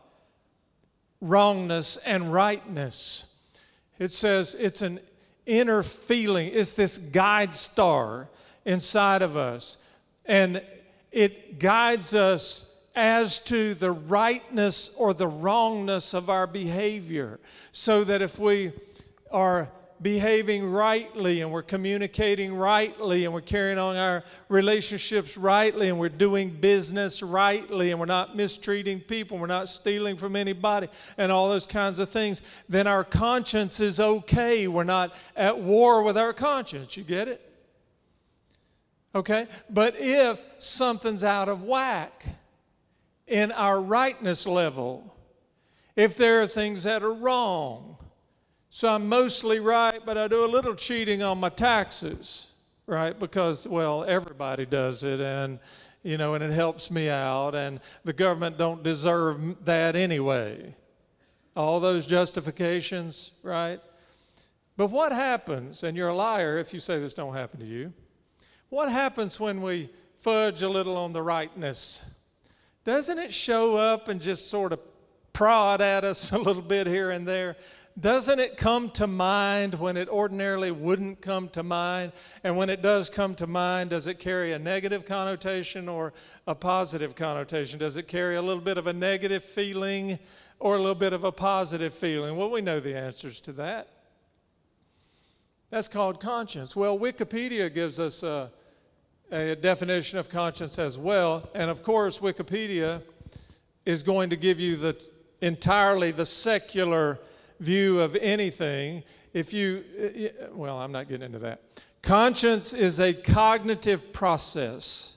wrongness 1.21 1.97
and 1.97 2.31
rightness. 2.31 3.25
It 3.97 4.11
says 4.11 4.55
it's 4.57 4.81
an 4.81 4.99
inner 5.45 5.83
feeling, 5.83 6.51
it's 6.53 6.73
this 6.73 6.97
guide 6.97 7.55
star 7.55 8.29
inside 8.65 9.21
of 9.21 9.35
us. 9.35 9.77
And 10.25 10.61
it 11.11 11.59
guides 11.59 12.13
us 12.13 12.65
as 12.95 13.39
to 13.39 13.73
the 13.73 13.91
rightness 13.91 14.91
or 14.97 15.13
the 15.13 15.27
wrongness 15.27 16.13
of 16.13 16.29
our 16.29 16.47
behavior. 16.47 17.39
So 17.71 18.03
that 18.03 18.21
if 18.21 18.37
we 18.37 18.73
are 19.31 19.69
behaving 20.01 20.69
rightly 20.69 21.41
and 21.41 21.51
we're 21.51 21.61
communicating 21.61 22.53
rightly 22.53 23.25
and 23.25 23.33
we're 23.33 23.41
carrying 23.41 23.77
on 23.77 23.95
our 23.97 24.23
relationships 24.47 25.37
rightly 25.37 25.89
and 25.89 25.99
we're 25.99 26.09
doing 26.09 26.49
business 26.49 27.21
rightly 27.21 27.91
and 27.91 27.99
we're 27.99 28.05
not 28.05 28.35
mistreating 28.35 28.99
people, 28.99 29.37
we're 29.37 29.47
not 29.47 29.67
stealing 29.67 30.15
from 30.15 30.35
anybody 30.35 30.87
and 31.17 31.31
all 31.31 31.49
those 31.49 31.67
kinds 31.67 31.99
of 31.99 32.09
things, 32.09 32.41
then 32.69 32.87
our 32.87 33.03
conscience 33.03 33.79
is 33.79 33.99
okay. 33.99 34.67
We're 34.67 34.83
not 34.83 35.13
at 35.35 35.59
war 35.59 36.03
with 36.03 36.17
our 36.17 36.33
conscience. 36.33 36.95
You 36.95 37.03
get 37.03 37.27
it? 37.27 37.41
Okay? 39.13 39.47
But 39.69 39.95
if 39.99 40.41
something's 40.59 41.23
out 41.23 41.49
of 41.49 41.63
whack 41.63 42.25
in 43.27 43.51
our 43.51 43.81
rightness 43.81 44.47
level, 44.47 45.15
if 45.95 46.15
there 46.15 46.41
are 46.41 46.47
things 46.47 46.83
that 46.83 47.03
are 47.03 47.13
wrong, 47.13 47.97
so 48.69 48.87
I'm 48.87 49.09
mostly 49.09 49.59
right, 49.59 49.99
but 50.05 50.17
I 50.17 50.27
do 50.27 50.45
a 50.45 50.47
little 50.47 50.75
cheating 50.75 51.23
on 51.23 51.39
my 51.39 51.49
taxes, 51.49 52.51
right? 52.85 53.17
Because, 53.17 53.67
well, 53.67 54.03
everybody 54.03 54.65
does 54.65 55.03
it, 55.03 55.19
and, 55.19 55.59
you 56.03 56.17
know, 56.17 56.35
and 56.35 56.43
it 56.43 56.51
helps 56.51 56.91
me 56.91 57.09
out, 57.09 57.55
and 57.55 57.79
the 58.03 58.13
government 58.13 58.57
don't 58.57 58.83
deserve 58.83 59.65
that 59.65 59.95
anyway. 59.95 60.75
All 61.55 61.79
those 61.79 62.05
justifications, 62.05 63.31
right? 63.41 63.81
But 64.77 64.91
what 64.91 65.11
happens, 65.11 65.83
and 65.83 65.97
you're 65.97 66.09
a 66.09 66.15
liar 66.15 66.59
if 66.59 66.73
you 66.73 66.79
say 66.79 66.99
this 66.99 67.13
don't 67.13 67.33
happen 67.33 67.59
to 67.59 67.65
you, 67.65 67.91
what 68.69 68.91
happens 68.91 69.39
when 69.39 69.61
we 69.61 69.89
fudge 70.19 70.61
a 70.61 70.69
little 70.69 70.95
on 70.95 71.11
the 71.11 71.23
rightness? 71.23 72.03
Doesn't 72.85 73.17
it 73.17 73.33
show 73.33 73.77
up 73.77 74.07
and 74.07 74.21
just 74.21 74.49
sort 74.49 74.73
of 74.73 74.79
prod 75.33 75.81
at 75.81 76.03
us 76.03 76.31
a 76.33 76.37
little 76.37 76.61
bit 76.61 76.85
here 76.87 77.09
and 77.09 77.27
there? 77.27 77.57
Doesn't 77.99 78.39
it 78.39 78.57
come 78.57 78.89
to 78.91 79.07
mind 79.07 79.75
when 79.75 79.97
it 79.97 80.09
ordinarily 80.09 80.71
wouldn't 80.71 81.21
come 81.21 81.49
to 81.49 81.63
mind? 81.63 82.11
And 82.43 82.55
when 82.55 82.69
it 82.69 82.81
does 82.81 83.09
come 83.09 83.35
to 83.35 83.47
mind, 83.47 83.89
does 83.89 84.07
it 84.07 84.19
carry 84.19 84.53
a 84.53 84.59
negative 84.59 85.05
connotation 85.05 85.89
or 85.89 86.13
a 86.47 86.55
positive 86.55 87.15
connotation? 87.15 87.79
Does 87.79 87.97
it 87.97 88.07
carry 88.07 88.35
a 88.35 88.41
little 88.41 88.61
bit 88.61 88.77
of 88.77 88.87
a 88.87 88.93
negative 88.93 89.43
feeling 89.43 90.19
or 90.59 90.75
a 90.75 90.77
little 90.77 90.95
bit 90.95 91.13
of 91.13 91.23
a 91.23 91.31
positive 91.31 91.93
feeling? 91.93 92.35
Well, 92.35 92.49
we 92.49 92.61
know 92.61 92.79
the 92.79 92.95
answers 92.95 93.39
to 93.41 93.51
that. 93.53 93.87
That's 95.69 95.87
called 95.87 96.19
conscience. 96.19 96.75
Well, 96.75 96.97
Wikipedia 96.97 97.73
gives 97.73 97.99
us 97.99 98.23
a, 98.23 98.51
a 99.31 99.55
definition 99.55 100.17
of 100.17 100.29
conscience 100.29 100.79
as 100.79 100.97
well. 100.97 101.49
And 101.53 101.69
of 101.69 101.83
course, 101.83 102.19
Wikipedia 102.19 103.01
is 103.85 104.03
going 104.03 104.29
to 104.31 104.35
give 104.35 104.59
you 104.59 104.75
the 104.75 105.05
entirely 105.41 106.11
the 106.11 106.25
secular 106.25 107.19
view 107.59 107.99
of 107.99 108.15
anything. 108.15 109.03
If 109.33 109.53
you, 109.53 109.83
uh, 110.01 110.47
well, 110.53 110.77
I'm 110.77 110.91
not 110.91 111.07
getting 111.07 111.25
into 111.25 111.39
that. 111.39 111.61
Conscience 112.01 112.73
is 112.73 112.99
a 112.99 113.13
cognitive 113.13 114.13
process 114.13 115.15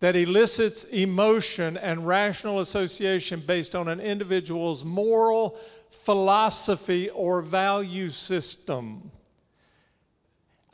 that 0.00 0.16
elicits 0.16 0.84
emotion 0.84 1.76
and 1.76 2.06
rational 2.06 2.60
association 2.60 3.42
based 3.46 3.74
on 3.74 3.88
an 3.88 4.00
individual's 4.00 4.84
moral 4.84 5.58
philosophy 5.90 7.08
or 7.10 7.40
value 7.40 8.08
system. 8.10 9.10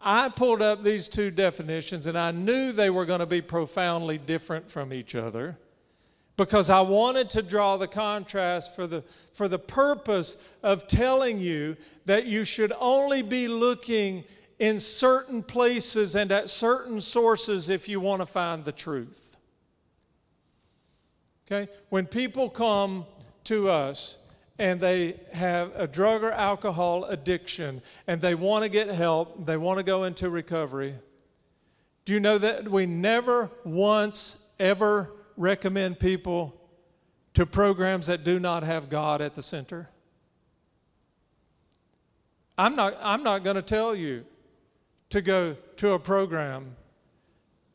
I 0.00 0.28
pulled 0.28 0.62
up 0.62 0.82
these 0.82 1.08
two 1.08 1.30
definitions 1.30 2.06
and 2.06 2.16
I 2.16 2.30
knew 2.30 2.72
they 2.72 2.88
were 2.88 3.04
going 3.04 3.20
to 3.20 3.26
be 3.26 3.42
profoundly 3.42 4.16
different 4.16 4.70
from 4.70 4.92
each 4.92 5.14
other 5.14 5.58
because 6.38 6.70
I 6.70 6.80
wanted 6.80 7.28
to 7.30 7.42
draw 7.42 7.76
the 7.76 7.88
contrast 7.88 8.74
for 8.76 8.86
the, 8.86 9.02
for 9.32 9.48
the 9.48 9.58
purpose 9.58 10.36
of 10.62 10.86
telling 10.86 11.40
you 11.40 11.76
that 12.06 12.26
you 12.26 12.44
should 12.44 12.72
only 12.78 13.22
be 13.22 13.48
looking 13.48 14.22
in 14.60 14.78
certain 14.78 15.42
places 15.42 16.14
and 16.14 16.30
at 16.30 16.48
certain 16.48 17.00
sources 17.00 17.70
if 17.70 17.88
you 17.88 17.98
want 17.98 18.22
to 18.22 18.26
find 18.26 18.64
the 18.64 18.70
truth. 18.70 19.36
Okay? 21.46 21.70
When 21.88 22.06
people 22.06 22.48
come 22.48 23.04
to 23.44 23.68
us 23.68 24.16
and 24.60 24.80
they 24.80 25.18
have 25.32 25.72
a 25.74 25.88
drug 25.88 26.22
or 26.22 26.30
alcohol 26.30 27.04
addiction 27.06 27.82
and 28.06 28.20
they 28.20 28.36
want 28.36 28.62
to 28.62 28.68
get 28.68 28.88
help, 28.88 29.44
they 29.44 29.56
want 29.56 29.78
to 29.78 29.82
go 29.82 30.04
into 30.04 30.30
recovery, 30.30 30.94
do 32.04 32.12
you 32.12 32.20
know 32.20 32.38
that 32.38 32.70
we 32.70 32.86
never 32.86 33.50
once 33.64 34.36
ever 34.60 35.10
recommend 35.38 35.98
people 35.98 36.54
to 37.34 37.46
programs 37.46 38.08
that 38.08 38.24
do 38.24 38.38
not 38.38 38.62
have 38.64 38.90
God 38.90 39.22
at 39.22 39.34
the 39.34 39.42
center? 39.42 39.88
I'm 42.58 42.74
not, 42.74 42.98
I'm 43.00 43.22
not 43.22 43.44
going 43.44 43.56
to 43.56 43.62
tell 43.62 43.94
you 43.94 44.24
to 45.10 45.22
go 45.22 45.56
to 45.76 45.92
a 45.92 45.98
program 45.98 46.76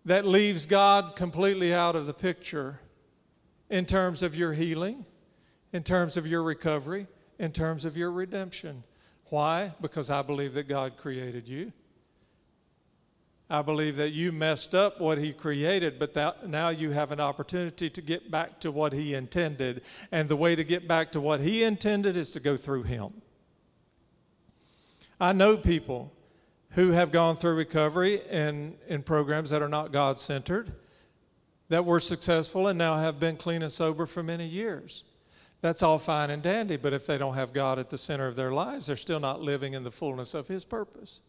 that 0.06 0.26
leaves 0.26 0.66
God 0.66 1.16
completely 1.16 1.74
out 1.74 1.96
of 1.96 2.06
the 2.06 2.14
picture 2.14 2.80
in 3.70 3.86
terms 3.86 4.22
of 4.22 4.36
your 4.36 4.52
healing, 4.52 5.06
in 5.72 5.84
terms 5.84 6.18
of 6.18 6.28
your 6.28 6.44
recovery, 6.44 7.08
in 7.40 7.52
terms 7.52 7.86
of 7.86 7.96
your 7.96 8.12
redemption. 8.12 8.84
Why? 9.30 9.74
Because 9.82 10.10
I 10.10 10.22
believe 10.22 10.54
that 10.56 10.68
God 10.68 10.98
created 10.98 11.48
you. 11.48 11.72
I 13.50 13.62
believe 13.62 13.98
that 13.98 14.10
you 14.10 14.32
messed 14.32 14.74
up 14.74 15.00
what 15.00 15.18
He 15.18 15.34
created, 15.34 16.00
but 16.00 16.14
that 16.14 16.48
now 16.48 16.70
you 16.70 16.92
have 16.92 17.12
an 17.12 17.20
opportunity 17.20 17.90
to 17.90 18.02
get 18.02 18.32
back 18.32 18.60
to 18.62 18.72
what 18.72 18.94
He 18.94 19.14
intended. 19.14 19.82
And 20.12 20.28
the 20.28 20.36
way 20.36 20.56
to 20.56 20.64
get 20.64 20.88
back 20.88 21.12
to 21.12 21.22
what 21.22 21.40
He 21.40 21.64
intended 21.64 22.18
is 22.18 22.32
to 22.32 22.40
go 22.40 22.58
through 22.58 22.84
Him. 22.84 23.22
I 25.20 25.34
know 25.34 25.58
people 25.58 26.12
who 26.72 26.92
have 26.92 27.12
gone 27.12 27.38
through 27.38 27.56
recovery 27.56 28.22
in, 28.30 28.76
in 28.88 29.04
programs 29.04 29.52
that 29.52 29.62
are 29.62 29.70
not 29.70 29.92
God 29.92 30.20
centered, 30.20 30.74
that 31.70 31.86
were 31.86 32.00
successful 32.00 32.68
and 32.68 32.78
now 32.78 32.98
have 32.98 33.20
been 33.20 33.38
clean 33.38 33.62
and 33.62 33.72
sober 33.72 34.06
for 34.06 34.24
many 34.24 34.48
years. 34.48 35.04
That's 35.62 35.84
all 35.84 35.98
fine 35.98 36.30
and 36.30 36.42
dandy, 36.42 36.76
but 36.76 36.92
if 36.92 37.06
they 37.06 37.18
don't 37.18 37.36
have 37.36 37.54
God 37.54 37.80
at 37.80 37.90
the 37.90 37.98
center 37.98 38.28
of 38.28 38.36
their 38.36 38.52
lives, 38.52 38.88
they're 38.88 38.96
still 38.96 39.20
not 39.20 39.42
living 39.42 39.74
in 39.74 39.84
the 39.84 39.92
fullness 39.92 40.34
of 40.34 40.48
His 40.48 40.66
purpose. 40.66 41.22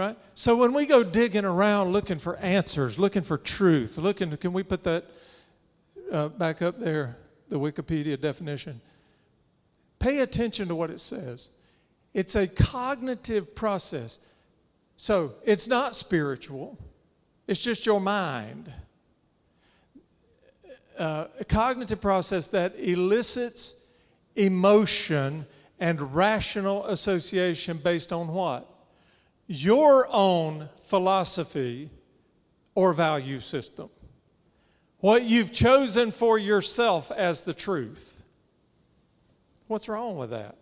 Right? 0.00 0.16
So 0.32 0.56
when 0.56 0.72
we 0.72 0.86
go 0.86 1.02
digging 1.04 1.44
around 1.44 1.92
looking 1.92 2.18
for 2.18 2.38
answers, 2.38 2.98
looking 2.98 3.20
for 3.20 3.36
truth, 3.36 3.98
looking, 3.98 4.34
can 4.38 4.54
we 4.54 4.62
put 4.62 4.82
that 4.84 5.04
uh, 6.10 6.28
back 6.28 6.62
up 6.62 6.80
there, 6.80 7.18
the 7.50 7.60
Wikipedia 7.60 8.18
definition? 8.18 8.80
Pay 9.98 10.20
attention 10.20 10.68
to 10.68 10.74
what 10.74 10.88
it 10.88 11.00
says. 11.00 11.50
It's 12.14 12.34
a 12.34 12.46
cognitive 12.46 13.54
process. 13.54 14.18
So 14.96 15.34
it's 15.44 15.68
not 15.68 15.94
spiritual, 15.94 16.78
it's 17.46 17.60
just 17.60 17.84
your 17.84 18.00
mind. 18.00 18.72
Uh, 20.98 21.26
a 21.38 21.44
cognitive 21.44 22.00
process 22.00 22.48
that 22.48 22.74
elicits 22.78 23.74
emotion 24.34 25.44
and 25.78 26.14
rational 26.14 26.86
association 26.86 27.76
based 27.76 28.14
on 28.14 28.28
what? 28.28 28.69
Your 29.52 30.06
own 30.12 30.68
philosophy 30.84 31.90
or 32.76 32.92
value 32.92 33.40
system. 33.40 33.90
What 35.00 35.24
you've 35.24 35.50
chosen 35.50 36.12
for 36.12 36.38
yourself 36.38 37.10
as 37.10 37.40
the 37.40 37.52
truth. 37.52 38.22
What's 39.66 39.88
wrong 39.88 40.16
with 40.16 40.30
that? 40.30 40.56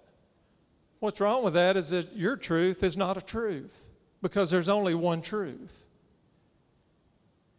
What's 1.00 1.20
wrong 1.20 1.44
with 1.44 1.52
that 1.52 1.76
is 1.76 1.90
that 1.90 2.16
your 2.16 2.34
truth 2.34 2.82
is 2.82 2.96
not 2.96 3.18
a 3.18 3.20
truth 3.20 3.90
because 4.22 4.50
there's 4.50 4.70
only 4.70 4.94
one 4.94 5.20
truth. 5.20 5.84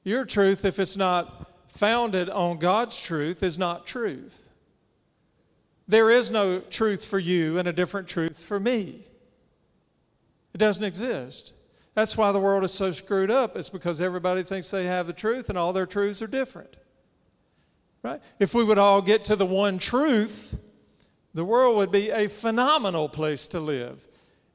Your 0.04 0.26
truth, 0.26 0.66
if 0.66 0.80
it's 0.80 0.98
not 0.98 1.48
founded 1.68 2.32
on 2.32 2.58
God's 2.58 3.00
truth, 3.00 3.44
is 3.44 3.60
not 3.60 3.86
truth. 3.86 4.50
There 5.88 6.10
is 6.10 6.32
no 6.32 6.60
truth 6.60 7.06
for 7.06 7.20
you 7.20 7.60
and 7.60 7.68
a 7.68 7.74
different 7.74 8.08
truth 8.08 8.40
for 8.40 8.60
me. 8.60 9.06
It 10.54 10.58
doesn't 10.58 10.84
exist. 10.84 11.54
That's 11.96 12.16
why 12.16 12.32
the 12.32 12.40
world 12.40 12.64
is 12.64 12.74
so 12.74 12.92
screwed 12.92 13.32
up. 13.32 13.56
It's 13.56 13.70
because 13.70 14.02
everybody 14.02 14.44
thinks 14.44 14.72
they 14.72 14.86
have 14.86 15.08
the 15.08 15.14
truth 15.14 15.50
and 15.50 15.58
all 15.58 15.74
their 15.74 15.86
truths 15.86 16.22
are 16.22 16.28
different. 16.28 16.78
Right? 18.04 18.22
If 18.40 18.54
we 18.54 18.64
would 18.64 18.78
all 18.78 19.02
get 19.02 19.26
to 19.26 19.36
the 19.36 19.46
one 19.46 19.78
truth, 19.78 20.58
the 21.34 21.44
world 21.44 21.76
would 21.78 21.92
be 21.92 22.10
a 22.10 22.28
phenomenal 22.28 23.10
place 23.10 23.48
to 23.48 23.60
live 23.60 24.08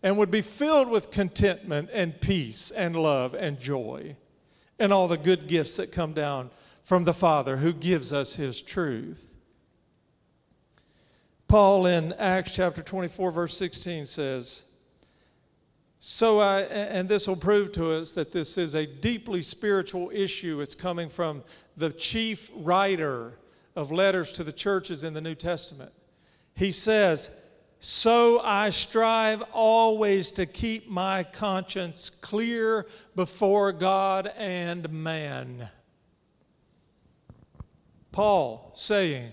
and 0.03 0.17
would 0.19 0.31
be 0.31 0.41
filled 0.41 0.89
with 0.89 1.11
contentment 1.11 1.91
and 1.93 2.21
peace 2.21 2.71
and 2.71 2.97
love 2.97 3.35
and 3.35 3.61
joy 3.61 4.17
and 4.79 4.93
all 4.93 5.09
the 5.09 5.17
good 5.17 5.47
gifts 5.47 5.77
that 5.77 5.93
come 5.93 6.13
down 6.13 6.51
from 6.83 7.05
the 7.05 7.15
Father 7.15 7.57
who 7.57 7.73
gives 7.73 8.13
us 8.13 8.35
His 8.35 8.61
truth. 8.61 9.37
Paul 11.49 11.87
in 11.87 12.13
Acts 12.15 12.55
chapter 12.55 12.83
24, 12.83 13.31
verse 13.31 13.57
16 13.57 14.07
says, 14.07 14.65
So 16.07 16.41
uh, 16.41 16.43
I, 16.43 16.61
and 16.63 17.09
this 17.09 17.27
will 17.27 17.37
prove 17.37 17.73
to 17.73 17.93
us 17.93 18.13
that 18.13 18.31
this 18.31 18.59
is 18.59 18.75
a 18.75 18.87
deeply 18.87 19.43
spiritual 19.43 20.11
issue. 20.13 20.61
It's 20.61 20.75
coming 20.75 21.09
from 21.09 21.43
the 21.77 21.91
chief 21.91 22.51
writer 22.55 23.39
of 23.75 23.91
letters 23.91 24.31
to 24.33 24.45
the 24.45 24.53
churches 24.53 25.03
in 25.05 25.15
the 25.15 25.21
New 25.21 25.35
Testament 25.35 25.93
he 26.55 26.71
says, 26.71 27.31
So 27.81 28.41
I 28.41 28.71
strive 28.71 29.43
always 29.53 30.31
to 30.33 30.47
keep 30.47 30.89
my 30.89 31.25
conscience 31.25 32.11
clear 32.11 32.87
before 33.15 33.73
God 33.73 34.31
and 34.37 34.89
man. 34.91 35.69
Paul 38.13 38.73
saying, 38.77 39.33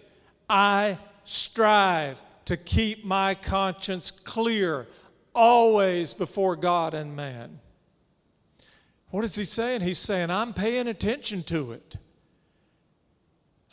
I 0.49 0.97
strive 1.23 2.19
to 2.45 2.57
keep 2.57 3.05
my 3.05 3.35
conscience 3.35 4.09
clear 4.09 4.87
always 5.33 6.13
before 6.13 6.55
God 6.55 6.93
and 6.93 7.15
man. 7.15 7.59
What 9.09 9.23
is 9.23 9.35
he 9.35 9.45
saying? 9.45 9.81
He's 9.81 9.99
saying, 9.99 10.29
I'm 10.29 10.53
paying 10.53 10.87
attention 10.87 11.43
to 11.43 11.73
it. 11.73 11.97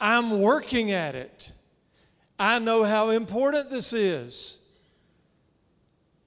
I'm 0.01 0.41
working 0.41 0.91
at 0.91 1.15
it. 1.15 1.53
I 2.39 2.59
know 2.59 2.85
how 2.85 3.11
important 3.11 3.71
this 3.71 3.93
is. 3.93 4.61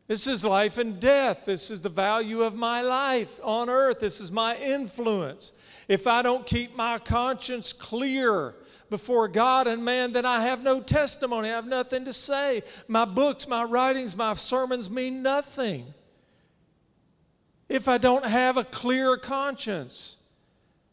This 0.08 0.28
is 0.28 0.44
life 0.44 0.78
and 0.78 1.00
death. 1.00 1.46
This 1.46 1.72
is 1.72 1.80
the 1.80 1.90
value 1.90 2.42
of 2.42 2.54
my 2.54 2.82
life 2.82 3.40
on 3.44 3.70
earth. 3.70 4.00
This 4.00 4.20
is 4.20 4.30
my 4.30 4.58
influence. 4.58 5.54
If 5.88 6.06
I 6.06 6.22
don't 6.22 6.46
keep 6.46 6.76
my 6.76 7.00
conscience 7.00 7.72
clear 7.72 8.56
before 8.92 9.28
God 9.28 9.68
and 9.68 9.84
man, 9.84 10.12
then 10.12 10.26
I 10.26 10.44
have 10.44 10.62
no 10.62 10.82
testimony. 10.82 11.50
I 11.50 11.54
have 11.54 11.66
nothing 11.66 12.06
to 12.06 12.14
say. 12.14 12.62
My 12.88 13.06
books, 13.06 13.48
my 13.48 13.64
writings, 13.64 14.16
my 14.16 14.36
sermons 14.36 14.92
mean 14.92 15.24
nothing. 15.24 15.94
If 17.68 17.88
I 17.88 17.98
don't 17.98 18.26
have 18.26 18.58
a 18.58 18.66
clear 18.66 19.18
conscience 19.18 20.18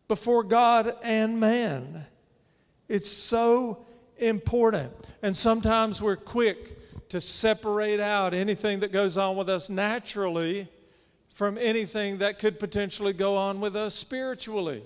before 0.07 0.45
God 0.45 0.97
and 1.03 1.41
man, 1.41 2.07
it's 2.89 3.11
so 3.11 3.85
important. 4.17 4.93
And 5.23 5.37
sometimes 5.37 6.01
we're 6.01 6.17
quick 6.17 7.09
to 7.09 7.21
separate 7.21 8.01
out 8.01 8.33
anything 8.33 8.81
that 8.81 8.93
goes 8.93 9.19
on 9.19 9.37
with 9.37 9.49
us 9.49 9.69
naturally 9.69 10.69
from 11.35 11.59
anything 11.59 12.19
that 12.19 12.39
could 12.39 12.61
potentially 12.61 13.13
go 13.13 13.37
on 13.37 13.61
with 13.61 13.75
us 13.75 13.95
spiritually. 13.95 14.85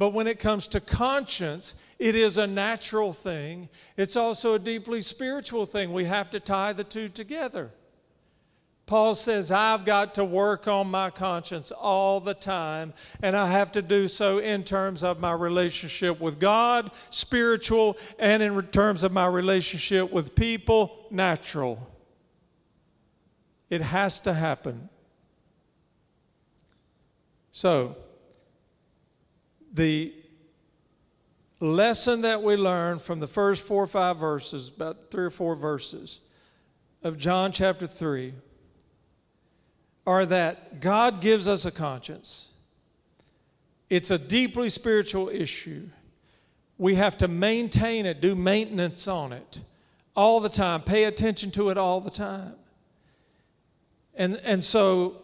But 0.00 0.14
when 0.14 0.26
it 0.26 0.38
comes 0.38 0.66
to 0.68 0.80
conscience, 0.80 1.74
it 1.98 2.14
is 2.14 2.38
a 2.38 2.46
natural 2.46 3.12
thing. 3.12 3.68
It's 3.98 4.16
also 4.16 4.54
a 4.54 4.58
deeply 4.58 5.02
spiritual 5.02 5.66
thing. 5.66 5.92
We 5.92 6.06
have 6.06 6.30
to 6.30 6.40
tie 6.40 6.72
the 6.72 6.84
two 6.84 7.10
together. 7.10 7.70
Paul 8.86 9.14
says, 9.14 9.50
I've 9.50 9.84
got 9.84 10.14
to 10.14 10.24
work 10.24 10.66
on 10.66 10.90
my 10.90 11.10
conscience 11.10 11.70
all 11.70 12.18
the 12.18 12.32
time, 12.32 12.94
and 13.20 13.36
I 13.36 13.50
have 13.50 13.72
to 13.72 13.82
do 13.82 14.08
so 14.08 14.38
in 14.38 14.64
terms 14.64 15.04
of 15.04 15.20
my 15.20 15.34
relationship 15.34 16.18
with 16.18 16.40
God, 16.40 16.92
spiritual, 17.10 17.98
and 18.18 18.42
in 18.42 18.58
terms 18.68 19.02
of 19.02 19.12
my 19.12 19.26
relationship 19.26 20.10
with 20.10 20.34
people, 20.34 21.08
natural. 21.10 21.86
It 23.68 23.82
has 23.82 24.18
to 24.20 24.32
happen. 24.32 24.88
So, 27.52 27.96
the 29.72 30.12
lesson 31.60 32.22
that 32.22 32.42
we 32.42 32.56
learn 32.56 32.98
from 32.98 33.20
the 33.20 33.26
first 33.26 33.62
four 33.62 33.82
or 33.82 33.86
five 33.86 34.18
verses, 34.18 34.68
about 34.68 35.10
three 35.10 35.24
or 35.24 35.30
four 35.30 35.54
verses 35.54 36.20
of 37.02 37.18
John 37.18 37.52
chapter 37.52 37.86
3, 37.86 38.34
are 40.06 40.26
that 40.26 40.80
God 40.80 41.20
gives 41.20 41.46
us 41.46 41.64
a 41.66 41.70
conscience. 41.70 42.50
It's 43.88 44.10
a 44.10 44.18
deeply 44.18 44.70
spiritual 44.70 45.28
issue. 45.28 45.88
We 46.78 46.94
have 46.94 47.18
to 47.18 47.28
maintain 47.28 48.06
it, 48.06 48.20
do 48.20 48.34
maintenance 48.34 49.06
on 49.06 49.32
it 49.32 49.60
all 50.16 50.40
the 50.40 50.48
time, 50.48 50.82
pay 50.82 51.04
attention 51.04 51.50
to 51.52 51.70
it 51.70 51.78
all 51.78 52.00
the 52.00 52.10
time. 52.10 52.54
And, 54.14 54.36
and 54.44 54.62
so 54.64 55.22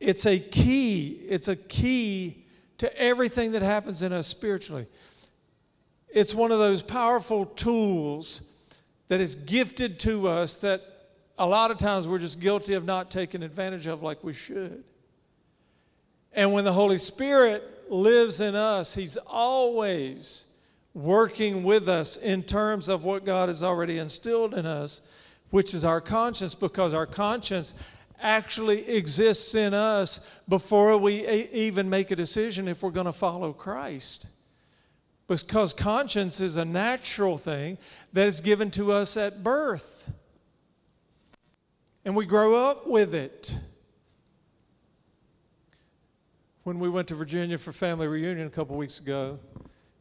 it's 0.00 0.26
a 0.26 0.38
key, 0.38 1.20
it's 1.28 1.48
a 1.48 1.56
key 1.56 2.41
to 2.82 2.98
everything 2.98 3.52
that 3.52 3.62
happens 3.62 4.02
in 4.02 4.12
us 4.12 4.26
spiritually. 4.26 4.88
It's 6.08 6.34
one 6.34 6.50
of 6.50 6.58
those 6.58 6.82
powerful 6.82 7.46
tools 7.46 8.42
that 9.06 9.20
is 9.20 9.36
gifted 9.36 10.00
to 10.00 10.26
us 10.26 10.56
that 10.56 10.82
a 11.38 11.46
lot 11.46 11.70
of 11.70 11.78
times 11.78 12.08
we're 12.08 12.18
just 12.18 12.40
guilty 12.40 12.74
of 12.74 12.84
not 12.84 13.08
taking 13.08 13.44
advantage 13.44 13.86
of 13.86 14.02
like 14.02 14.24
we 14.24 14.32
should. 14.32 14.82
And 16.32 16.52
when 16.52 16.64
the 16.64 16.72
Holy 16.72 16.98
Spirit 16.98 17.62
lives 17.88 18.40
in 18.40 18.56
us, 18.56 18.96
He's 18.96 19.16
always 19.28 20.48
working 20.92 21.62
with 21.62 21.88
us 21.88 22.16
in 22.16 22.42
terms 22.42 22.88
of 22.88 23.04
what 23.04 23.24
God 23.24 23.48
has 23.48 23.62
already 23.62 24.00
instilled 24.00 24.54
in 24.54 24.66
us, 24.66 25.02
which 25.50 25.72
is 25.72 25.84
our 25.84 26.00
conscience, 26.00 26.56
because 26.56 26.94
our 26.94 27.06
conscience 27.06 27.74
actually 28.22 28.88
exists 28.88 29.54
in 29.54 29.74
us 29.74 30.20
before 30.48 30.96
we 30.96 31.26
even 31.26 31.90
make 31.90 32.10
a 32.10 32.16
decision 32.16 32.68
if 32.68 32.82
we're 32.82 32.90
going 32.90 33.06
to 33.06 33.12
follow 33.12 33.52
Christ. 33.52 34.28
Because 35.26 35.72
conscience 35.72 36.40
is 36.40 36.56
a 36.56 36.64
natural 36.64 37.38
thing 37.38 37.78
that 38.12 38.26
is 38.26 38.40
given 38.40 38.70
to 38.72 38.92
us 38.92 39.16
at 39.16 39.42
birth 39.42 40.12
and 42.04 42.16
we 42.16 42.26
grow 42.26 42.68
up 42.68 42.86
with 42.86 43.14
it. 43.14 43.54
When 46.64 46.78
we 46.78 46.88
went 46.88 47.08
to 47.08 47.14
Virginia 47.14 47.58
for 47.58 47.72
family 47.72 48.06
reunion 48.06 48.46
a 48.46 48.50
couple 48.50 48.76
weeks 48.76 49.00
ago, 49.00 49.38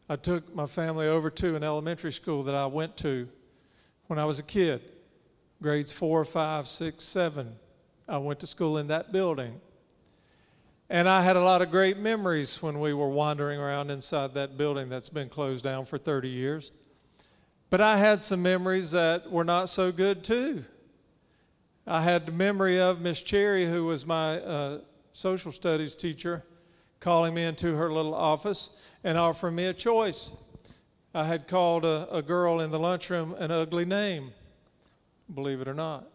I 0.10 0.16
took 0.16 0.54
my 0.54 0.66
family 0.66 1.08
over 1.08 1.30
to 1.30 1.56
an 1.56 1.64
elementary 1.64 2.12
school 2.12 2.44
that 2.44 2.56
I 2.56 2.66
went 2.66 2.98
to 2.98 3.28
when 4.08 4.20
I 4.20 4.26
was 4.26 4.40
a 4.40 4.44
kid, 4.44 4.82
grades 5.62 5.92
four, 5.92 6.26
five, 6.26 6.68
six, 6.68 7.04
seven. 7.04 7.56
I 8.12 8.18
went 8.18 8.42
to 8.42 8.48
school 8.48 8.78
in 8.78 8.88
that 8.88 9.14
building. 9.14 9.62
And 10.90 11.08
I 11.08 11.22
had 11.22 11.38
a 11.38 11.42
lot 11.42 11.62
of 11.62 11.72
great 11.72 11.98
memories 11.98 12.62
when 12.62 12.82
we 12.82 12.94
were 12.94 13.08
wandering 13.08 13.58
around 13.58 13.90
inside 13.90 14.34
that 14.34 14.58
building 14.58 14.90
that's 14.90 15.08
been 15.08 15.30
closed 15.30 15.64
down 15.64 15.86
for 15.86 15.98
30 15.98 16.28
years. 16.28 16.72
But 17.70 17.80
I 17.80 17.96
had 17.96 18.22
some 18.22 18.42
memories 18.42 18.92
that 18.92 19.32
were 19.32 19.46
not 19.46 19.70
so 19.70 19.94
good 19.94 20.26
too. 20.26 20.66
I 21.88 22.02
had 22.02 22.26
the 22.26 22.34
memory 22.34 22.82
of 22.82 23.00
Miss 23.00 23.22
Cherry, 23.22 23.66
who 23.66 23.86
was 23.86 24.06
my 24.06 24.42
uh, 24.42 24.80
social 25.14 25.54
studies 25.54 25.96
teacher, 25.96 26.44
calling 27.00 27.34
me 27.34 27.46
into 27.46 27.78
her 27.78 27.94
little 27.94 28.14
office 28.14 28.72
and 29.06 29.18
offering 29.18 29.56
me 29.56 29.68
a 29.68 29.74
choice. 29.74 30.34
I 31.14 31.24
had 31.24 31.48
called 31.48 31.86
a, 31.86 32.14
a 32.14 32.22
girl 32.22 32.60
in 32.60 32.72
the 32.72 32.80
lunchroom 32.80 33.36
an 33.36 33.52
ugly 33.52 33.86
name, 33.86 34.34
believe 35.34 35.62
it 35.62 35.70
or 35.70 35.74
not. 35.74 36.11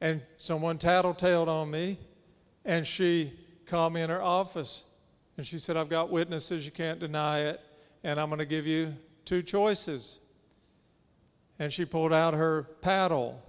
And 0.00 0.22
someone 0.36 0.78
tattletaled 0.78 1.48
on 1.48 1.70
me, 1.70 1.98
and 2.64 2.86
she 2.86 3.32
called 3.66 3.92
me 3.92 4.02
in 4.02 4.10
her 4.10 4.22
office. 4.22 4.84
And 5.36 5.46
she 5.46 5.58
said, 5.58 5.76
I've 5.76 5.88
got 5.88 6.10
witnesses, 6.10 6.64
you 6.64 6.72
can't 6.72 6.98
deny 6.98 7.40
it, 7.40 7.60
and 8.04 8.20
I'm 8.20 8.28
going 8.28 8.38
to 8.38 8.46
give 8.46 8.66
you 8.66 8.94
two 9.24 9.42
choices. 9.42 10.18
And 11.58 11.72
she 11.72 11.84
pulled 11.84 12.12
out 12.12 12.34
her 12.34 12.64
paddle 12.80 13.42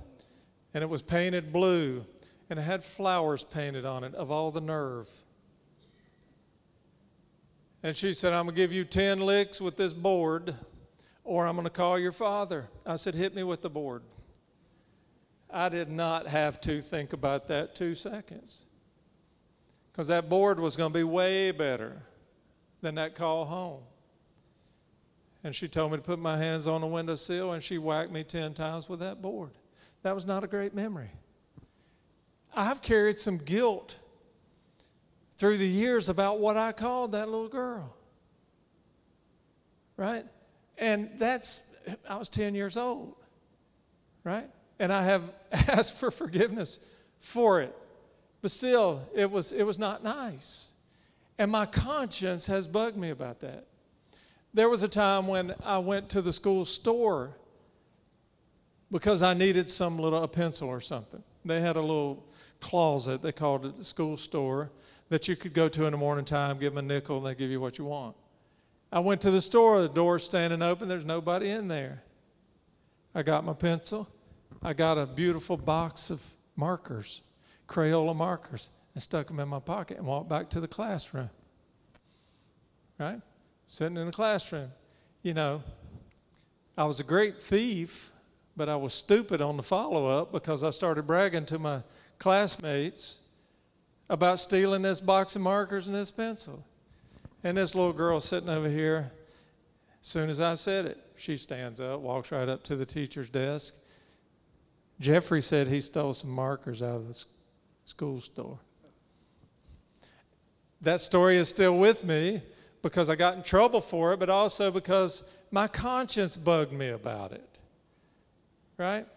and 0.74 0.84
it 0.84 0.90
was 0.92 1.02
painted 1.02 1.52
blue, 1.52 2.06
and 2.52 2.60
it 2.60 2.62
had 2.62 2.84
flowers 2.84 3.44
painted 3.44 3.84
on 3.84 4.04
it 4.04 4.14
of 4.14 4.30
all 4.30 4.52
the 4.52 4.62
nerve. 4.62 5.10
And 7.82 7.96
she 7.96 8.14
said, 8.14 8.32
I'm 8.32 8.46
going 8.46 8.56
to 8.56 8.62
give 8.62 8.72
you 8.72 8.86
10 8.86 9.20
licks 9.20 9.60
with 9.60 9.76
this 9.76 9.92
board, 9.92 10.54
or 11.24 11.48
I'm 11.48 11.56
going 11.56 11.64
to 11.64 11.72
call 11.72 11.98
your 11.98 12.12
father. 12.12 12.68
I 12.86 12.96
said, 12.96 13.16
Hit 13.16 13.34
me 13.34 13.42
with 13.42 13.64
the 13.64 13.72
board. 13.72 14.04
I 15.50 15.70
did 15.70 15.90
not 15.90 16.28
have 16.28 16.60
to 16.62 16.82
think 16.82 17.14
about 17.14 17.48
that 17.48 17.76
two 17.76 17.96
seconds 17.96 18.66
because 19.92 20.08
that 20.08 20.30
board 20.30 20.60
was 20.60 20.76
going 20.76 20.92
to 20.92 21.00
be 21.00 21.04
way 21.04 21.52
better 21.52 22.02
than 22.82 22.96
that 22.96 23.16
call 23.16 23.46
home. 23.46 23.82
And 25.44 25.56
she 25.56 25.68
told 25.68 25.92
me 25.92 25.98
to 25.98 26.04
put 26.04 26.20
my 26.20 26.38
hands 26.38 26.68
on 26.68 26.82
the 26.82 26.88
windowsill, 26.88 27.54
and 27.54 27.64
she 27.64 27.78
whacked 27.78 28.12
me 28.12 28.24
10 28.24 28.54
times 28.54 28.90
with 28.90 29.00
that 29.00 29.22
board. 29.22 29.52
That 30.04 30.14
was 30.14 30.26
not 30.26 30.44
a 30.44 30.48
great 30.48 30.74
memory. 30.76 31.12
I've 32.54 32.82
carried 32.82 33.18
some 33.18 33.38
guilt 33.38 33.96
through 35.38 35.58
the 35.58 35.68
years 35.68 36.10
about 36.10 36.40
what 36.40 36.58
I 36.58 36.72
called 36.72 37.14
that 37.14 37.30
little 37.30 37.48
girl. 37.48 37.96
Right? 39.96 40.26
And 40.78 41.12
that's, 41.18 41.64
I 42.10 42.18
was 42.18 42.30
10 42.30 42.56
years 42.56 42.78
old. 42.78 43.16
Right? 44.24 44.50
And 44.80 44.92
I 44.94 45.04
have 45.04 45.24
asked 45.52 45.94
for 45.94 46.12
forgiveness 46.12 46.80
for 47.20 47.62
it. 47.62 47.76
But 48.42 48.52
still, 48.52 49.08
it 49.16 49.30
was, 49.30 49.52
it 49.52 49.64
was 49.64 49.80
not 49.80 50.04
nice. 50.04 50.74
And 51.38 51.52
my 51.52 51.66
conscience 51.66 52.48
has 52.48 52.68
bugged 52.68 52.98
me 52.98 53.10
about 53.10 53.40
that. 53.42 53.66
There 54.54 54.70
was 54.70 54.84
a 54.84 54.88
time 54.88 55.28
when 55.28 55.54
I 55.64 55.78
went 55.78 56.10
to 56.10 56.22
the 56.22 56.34
school 56.34 56.66
store 56.66 57.36
because 58.92 59.22
I 59.22 59.34
needed 59.34 59.70
some 59.70 60.00
little 60.00 60.24
a 60.24 60.28
pencil 60.28 60.68
or 60.68 60.82
something. 60.82 61.22
They 61.46 61.62
had 61.62 61.76
a 61.76 61.82
little 61.82 62.26
closet, 62.60 63.22
they 63.22 63.32
called 63.32 63.66
it 63.66 63.78
the 63.78 63.86
school 63.86 64.18
store, 64.18 64.72
that 65.10 65.28
you 65.28 65.36
could 65.36 65.54
go 65.54 65.70
to 65.70 65.86
in 65.86 65.92
the 65.92 65.98
morning 65.98 66.26
time, 66.26 66.58
give 66.58 66.74
them 66.74 66.84
a 66.84 66.88
nickel, 66.88 67.18
and 67.18 67.26
they 67.26 67.36
give 67.36 67.52
you 67.52 67.62
what 67.62 67.78
you 67.78 67.86
want. 67.86 68.16
I 68.92 69.00
went 69.00 69.22
to 69.22 69.32
the 69.32 69.42
store, 69.42 69.82
the 69.82 69.90
door's 69.90 70.24
standing 70.24 70.62
open, 70.62 70.88
there's 70.88 71.06
nobody 71.06 71.50
in 71.50 71.68
there. 71.68 72.04
I 73.14 73.24
got 73.24 73.44
my 73.44 73.54
pencil, 73.54 74.08
I 74.62 74.74
got 74.74 74.98
a 74.98 75.06
beautiful 75.06 75.58
box 75.58 76.10
of 76.10 76.24
markers, 76.56 77.22
Crayola 77.68 78.16
markers, 78.16 78.70
and 78.94 79.04
stuck 79.04 79.28
them 79.28 79.40
in 79.40 79.48
my 79.48 79.60
pocket 79.60 79.98
and 79.98 80.06
walked 80.06 80.30
back 80.30 80.50
to 80.52 80.60
the 80.60 80.68
classroom. 80.68 81.30
Right? 83.00 83.22
Sitting 83.68 83.98
in 83.98 84.08
the 84.08 84.12
classroom. 84.12 84.72
You 85.22 85.34
know, 85.34 85.64
I 86.78 86.86
was 86.86 87.00
a 87.00 87.04
great 87.04 87.40
thief 87.40 88.12
but 88.58 88.68
I 88.68 88.76
was 88.76 88.94
stupid 88.94 89.40
on 89.40 89.56
the 89.56 89.64
follow 89.64 90.08
up 90.08 90.32
because 90.32 90.64
I 90.64 90.72
started 90.72 91.04
bragging 91.04 91.46
to 91.46 91.60
my 91.60 91.84
classmates 92.18 93.20
about 94.10 94.40
stealing 94.40 94.82
this 94.82 95.00
box 95.00 95.36
of 95.36 95.44
markers 95.44 95.86
and 95.88 95.96
this 95.96 96.10
pencil. 96.10 96.66
And 97.44 97.56
this 97.56 97.76
little 97.76 97.94
girl 97.94 98.20
sitting 98.20 98.50
over 98.50 98.68
here, 98.68 99.12
as 100.02 100.08
soon 100.08 100.30
as 100.32 100.42
I 100.42 100.56
said 100.56 100.86
it, 100.86 100.98
she 101.16 101.38
stands 101.38 101.80
up, 101.80 102.00
walks 102.00 102.32
right 102.32 102.50
up 102.50 102.64
to 102.64 102.76
the 102.76 102.86
teacher's 102.86 103.30
desk. 103.30 103.76
Jeffrey 105.00 105.42
said 105.42 105.68
he 105.68 105.82
stole 105.82 106.14
some 106.14 106.32
markers 106.32 106.82
out 106.82 106.96
of 106.96 107.08
the 107.08 107.26
school 107.86 108.20
store. 108.22 108.60
That 110.82 111.02
story 111.02 111.38
is 111.38 111.50
still 111.50 111.78
with 111.78 112.04
me 112.04 112.42
because 112.82 113.10
I 113.10 113.16
got 113.16 113.36
in 113.36 113.44
trouble 113.44 113.82
for 113.82 114.14
it, 114.14 114.20
but 114.20 114.30
also 114.30 114.72
because 114.72 115.24
my 115.52 115.68
conscience 115.68 116.38
bugged 116.38 116.74
me 116.74 116.90
about 116.90 117.32
it 117.32 117.58
right? 118.78 119.08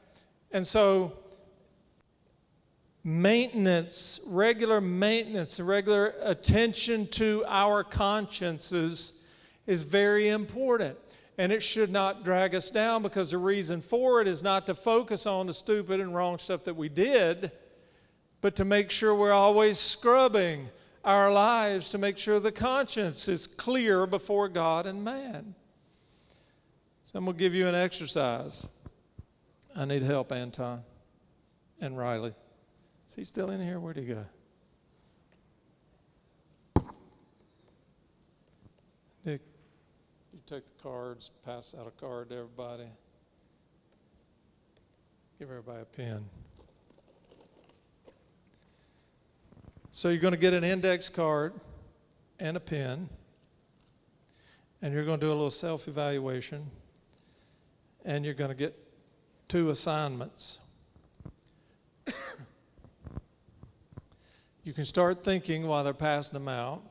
And 0.50 0.66
so, 0.66 1.12
maintenance, 3.04 4.20
regular 4.26 4.80
maintenance, 4.80 5.60
regular 5.60 6.14
attention 6.22 7.06
to 7.08 7.44
our 7.46 7.84
consciences 7.84 9.12
is 9.66 9.82
very 9.82 10.28
important. 10.28 10.96
And 11.40 11.50
it 11.53 11.62
should 11.62 11.90
not 11.90 12.22
drag 12.22 12.55
us 12.55 12.70
down 12.70 13.03
because 13.03 13.31
the 13.31 13.38
reason 13.38 13.81
for 13.81 14.20
it 14.20 14.29
is 14.29 14.42
not 14.42 14.66
to 14.66 14.74
focus 14.74 15.26
on 15.26 15.46
the 15.46 15.55
stupid 15.55 15.98
and 15.98 16.14
wrong 16.14 16.37
stuff 16.37 16.64
that 16.64 16.76
we 16.76 16.90
did, 16.90 17.50
but 18.42 18.55
to 18.57 18.66
make 18.66 18.90
sure 18.90 19.14
we're 19.14 19.33
always 19.33 19.79
scrubbing 19.79 20.68
our 21.03 21.33
lives 21.33 21.88
to 21.92 21.96
make 21.98 22.18
sure 22.18 22.40
the 22.40 22.53
conscience 22.53 23.26
is 23.26 23.46
clear 23.46 24.07
before 24.07 24.50
God 24.50 24.85
and 24.85 25.03
man. 25.03 25.55
So 27.07 27.12
I'm 27.14 27.24
going 27.24 27.38
to 27.38 27.42
give 27.42 27.55
you 27.55 27.68
an 27.68 27.74
exercise. 27.74 28.68
I 29.74 29.87
need 29.87 30.03
help, 30.03 30.33
Anton. 30.33 30.83
and 31.81 31.96
Riley. 31.96 32.35
Is 33.09 33.14
he 33.14 33.24
still 33.24 33.50
in 33.50 33.62
here? 33.62 33.81
Where'd 33.81 33.96
he 33.96 34.05
go? 34.05 34.26
Nick, 39.24 39.40
you 40.35 40.39
take 40.50 40.66
the 40.66 40.82
cards, 40.82 41.30
pass 41.46 41.76
out 41.78 41.86
a 41.86 41.92
card 41.92 42.30
to 42.30 42.34
everybody. 42.34 42.88
Give 45.38 45.48
everybody 45.48 45.82
a 45.82 45.84
pen. 45.84 46.24
So 49.92 50.08
you're 50.08 50.18
going 50.18 50.32
to 50.32 50.38
get 50.38 50.52
an 50.52 50.64
index 50.64 51.08
card 51.08 51.52
and 52.40 52.56
a 52.56 52.60
pen, 52.60 53.08
and 54.82 54.92
you're 54.92 55.04
going 55.04 55.20
to 55.20 55.26
do 55.26 55.30
a 55.30 55.34
little 55.34 55.52
self 55.52 55.86
evaluation, 55.86 56.68
and 58.04 58.24
you're 58.24 58.34
going 58.34 58.50
to 58.50 58.56
get 58.56 58.76
two 59.46 59.70
assignments. 59.70 60.58
you 64.64 64.72
can 64.72 64.84
start 64.84 65.22
thinking 65.22 65.68
while 65.68 65.84
they're 65.84 65.94
passing 65.94 66.34
them 66.34 66.48
out. 66.48 66.89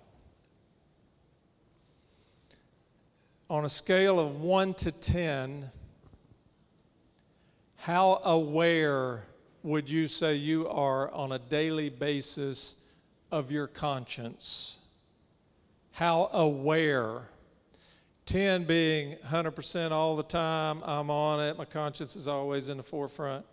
On 3.49 3.65
a 3.65 3.69
scale 3.69 4.19
of 4.19 4.41
1 4.41 4.75
to 4.75 4.91
10, 4.91 5.71
how 7.77 8.21
aware 8.23 9.23
would 9.63 9.89
you 9.89 10.07
say 10.07 10.35
you 10.35 10.67
are 10.69 11.11
on 11.11 11.31
a 11.31 11.39
daily 11.39 11.89
basis 11.89 12.75
of 13.31 13.51
your 13.51 13.65
conscience? 13.65 14.77
How 15.89 16.29
aware? 16.31 17.29
10 18.27 18.65
being 18.65 19.15
100% 19.25 19.89
all 19.89 20.15
the 20.15 20.21
time, 20.21 20.83
I'm 20.85 21.09
on 21.09 21.43
it, 21.43 21.57
my 21.57 21.65
conscience 21.65 22.15
is 22.15 22.27
always 22.27 22.69
in 22.69 22.77
the 22.77 22.83
forefront. 22.83 23.47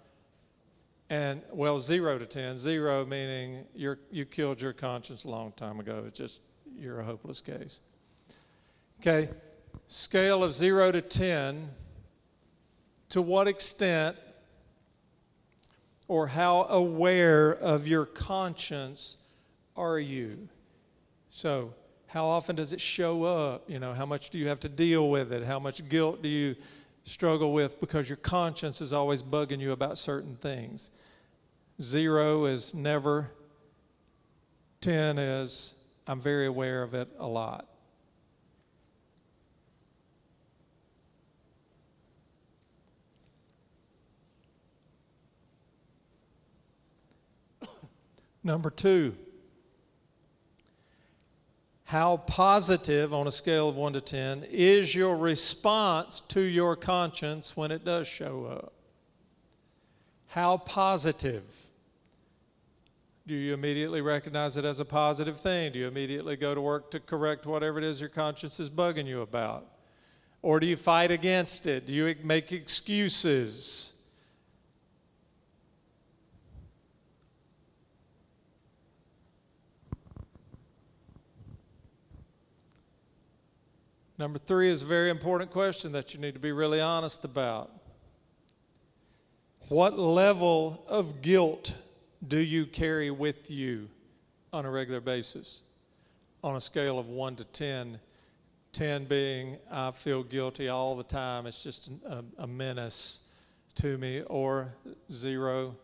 And 1.08 1.40
well, 1.50 1.78
zero 1.78 2.18
to 2.18 2.26
10, 2.26 2.58
zero 2.58 3.06
meaning 3.06 3.64
you're, 3.74 3.98
you 4.10 4.26
killed 4.26 4.60
your 4.60 4.74
conscience 4.74 5.24
a 5.24 5.28
long 5.28 5.52
time 5.52 5.80
ago. 5.80 6.04
It's 6.06 6.18
just, 6.18 6.42
you're 6.76 7.00
a 7.00 7.04
hopeless 7.04 7.40
case. 7.40 7.80
Okay, 9.00 9.30
scale 9.88 10.42
of 10.42 10.54
zero 10.54 10.92
to 10.92 11.00
10, 11.00 11.70
to 13.10 13.22
what 13.22 13.48
extent 13.48 14.16
or 16.08 16.26
how 16.26 16.64
aware 16.64 17.52
of 17.52 17.86
your 17.86 18.06
conscience 18.06 19.16
are 19.76 19.98
you? 19.98 20.48
So, 21.30 21.74
how 22.06 22.26
often 22.26 22.56
does 22.56 22.72
it 22.72 22.80
show 22.80 23.24
up? 23.24 23.68
You 23.68 23.78
know, 23.78 23.92
how 23.92 24.06
much 24.06 24.30
do 24.30 24.38
you 24.38 24.48
have 24.48 24.60
to 24.60 24.68
deal 24.68 25.10
with 25.10 25.32
it? 25.32 25.44
How 25.44 25.58
much 25.58 25.86
guilt 25.88 26.22
do 26.22 26.28
you 26.28 26.56
struggle 27.04 27.52
with 27.52 27.78
because 27.80 28.08
your 28.08 28.16
conscience 28.16 28.80
is 28.80 28.92
always 28.92 29.22
bugging 29.22 29.60
you 29.60 29.72
about 29.72 29.98
certain 29.98 30.36
things? 30.36 30.90
Zero 31.80 32.46
is 32.46 32.72
never. 32.72 33.30
10 34.80 35.18
is 35.18 35.74
I'm 36.06 36.20
very 36.20 36.46
aware 36.46 36.82
of 36.82 36.94
it 36.94 37.08
a 37.18 37.26
lot. 37.26 37.68
Number 48.46 48.70
two, 48.70 49.16
how 51.82 52.18
positive 52.18 53.12
on 53.12 53.26
a 53.26 53.32
scale 53.32 53.68
of 53.68 53.74
1 53.74 53.94
to 53.94 54.00
10 54.00 54.44
is 54.44 54.94
your 54.94 55.16
response 55.16 56.20
to 56.28 56.40
your 56.40 56.76
conscience 56.76 57.56
when 57.56 57.72
it 57.72 57.84
does 57.84 58.06
show 58.06 58.44
up? 58.44 58.72
How 60.28 60.58
positive? 60.58 61.42
Do 63.26 63.34
you 63.34 63.52
immediately 63.52 64.00
recognize 64.00 64.56
it 64.56 64.64
as 64.64 64.78
a 64.78 64.84
positive 64.84 65.40
thing? 65.40 65.72
Do 65.72 65.80
you 65.80 65.88
immediately 65.88 66.36
go 66.36 66.54
to 66.54 66.60
work 66.60 66.92
to 66.92 67.00
correct 67.00 67.46
whatever 67.46 67.78
it 67.78 67.84
is 67.84 68.00
your 68.00 68.10
conscience 68.10 68.60
is 68.60 68.70
bugging 68.70 69.06
you 69.06 69.22
about? 69.22 69.66
Or 70.40 70.60
do 70.60 70.68
you 70.68 70.76
fight 70.76 71.10
against 71.10 71.66
it? 71.66 71.84
Do 71.84 71.92
you 71.92 72.14
make 72.22 72.52
excuses? 72.52 73.95
Number 84.18 84.38
three 84.38 84.70
is 84.70 84.80
a 84.80 84.86
very 84.86 85.10
important 85.10 85.50
question 85.50 85.92
that 85.92 86.14
you 86.14 86.20
need 86.20 86.32
to 86.34 86.40
be 86.40 86.52
really 86.52 86.80
honest 86.80 87.24
about. 87.24 87.70
What 89.68 89.98
level 89.98 90.84
of 90.88 91.20
guilt 91.20 91.74
do 92.26 92.38
you 92.38 92.64
carry 92.66 93.10
with 93.10 93.50
you 93.50 93.88
on 94.54 94.64
a 94.64 94.70
regular 94.70 95.00
basis? 95.00 95.60
On 96.42 96.56
a 96.56 96.60
scale 96.60 96.98
of 96.98 97.08
1 97.08 97.36
to 97.36 97.44
10, 97.44 98.00
10 98.72 99.04
being 99.04 99.58
I 99.70 99.90
feel 99.90 100.22
guilty 100.22 100.68
all 100.68 100.96
the 100.96 101.04
time, 101.04 101.46
it's 101.46 101.62
just 101.62 101.90
a, 102.06 102.24
a 102.38 102.46
menace 102.46 103.20
to 103.76 103.98
me, 103.98 104.22
or 104.22 104.72
0, 105.12 105.76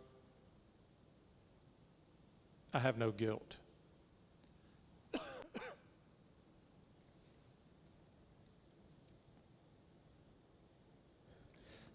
I 2.73 2.79
have 2.79 2.97
no 2.97 3.11
guilt. 3.11 3.57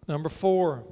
Number 0.07 0.29
four, 0.29 0.83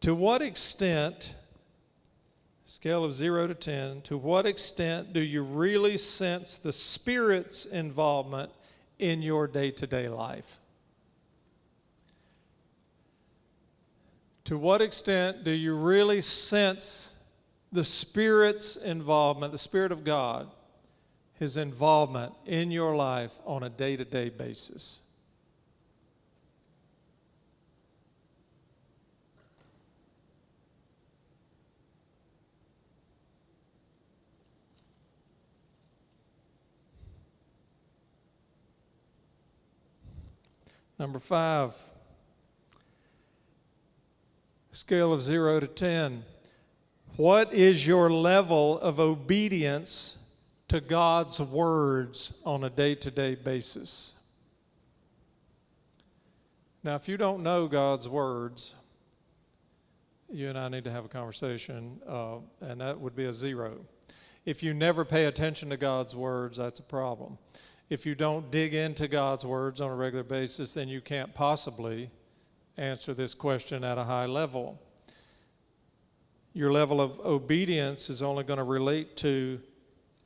to 0.00 0.14
what 0.14 0.42
extent, 0.42 1.34
scale 2.64 3.04
of 3.04 3.12
zero 3.12 3.48
to 3.48 3.54
10, 3.54 4.02
to 4.02 4.16
what 4.16 4.46
extent 4.46 5.12
do 5.12 5.20
you 5.20 5.42
really 5.42 5.96
sense 5.96 6.58
the 6.58 6.70
Spirit's 6.70 7.66
involvement 7.66 8.52
in 9.00 9.22
your 9.22 9.48
day 9.48 9.72
to 9.72 9.86
day 9.88 10.08
life? 10.08 10.60
To 14.44 14.56
what 14.56 14.80
extent 14.80 15.42
do 15.42 15.50
you 15.50 15.74
really 15.74 16.20
sense 16.20 17.16
the 17.72 17.84
Spirit's 17.84 18.76
involvement, 18.76 19.52
the 19.52 19.58
Spirit 19.58 19.90
of 19.90 20.04
God, 20.04 20.48
His 21.34 21.56
involvement 21.56 22.32
in 22.46 22.70
your 22.70 22.94
life 22.94 23.32
on 23.44 23.64
a 23.64 23.68
day 23.68 23.96
to 23.96 24.04
day 24.04 24.28
basis? 24.28 25.00
Number 40.98 41.20
five, 41.20 41.74
scale 44.72 45.12
of 45.12 45.22
zero 45.22 45.60
to 45.60 45.68
10. 45.68 46.24
What 47.16 47.54
is 47.54 47.86
your 47.86 48.10
level 48.10 48.80
of 48.80 48.98
obedience 48.98 50.18
to 50.66 50.80
God's 50.80 51.40
words 51.40 52.34
on 52.44 52.64
a 52.64 52.70
day 52.70 52.96
to 52.96 53.12
day 53.12 53.36
basis? 53.36 54.16
Now, 56.82 56.96
if 56.96 57.08
you 57.08 57.16
don't 57.16 57.44
know 57.44 57.68
God's 57.68 58.08
words, 58.08 58.74
you 60.28 60.48
and 60.48 60.58
I 60.58 60.68
need 60.68 60.82
to 60.82 60.90
have 60.90 61.04
a 61.04 61.08
conversation, 61.08 62.00
uh, 62.08 62.38
and 62.60 62.80
that 62.80 62.98
would 62.98 63.14
be 63.14 63.26
a 63.26 63.32
zero. 63.32 63.78
If 64.44 64.64
you 64.64 64.74
never 64.74 65.04
pay 65.04 65.26
attention 65.26 65.70
to 65.70 65.76
God's 65.76 66.16
words, 66.16 66.58
that's 66.58 66.80
a 66.80 66.84
problem 66.84 67.38
if 67.90 68.04
you 68.04 68.14
don't 68.14 68.50
dig 68.50 68.74
into 68.74 69.08
God's 69.08 69.46
words 69.46 69.80
on 69.80 69.90
a 69.90 69.94
regular 69.94 70.24
basis, 70.24 70.74
then 70.74 70.88
you 70.88 71.00
can't 71.00 71.32
possibly 71.32 72.10
answer 72.76 73.14
this 73.14 73.34
question 73.34 73.82
at 73.82 73.98
a 73.98 74.04
high 74.04 74.26
level. 74.26 74.80
Your 76.52 76.72
level 76.72 77.00
of 77.00 77.18
obedience 77.20 78.10
is 78.10 78.22
only 78.22 78.44
going 78.44 78.58
to 78.58 78.64
relate 78.64 79.16
to 79.18 79.60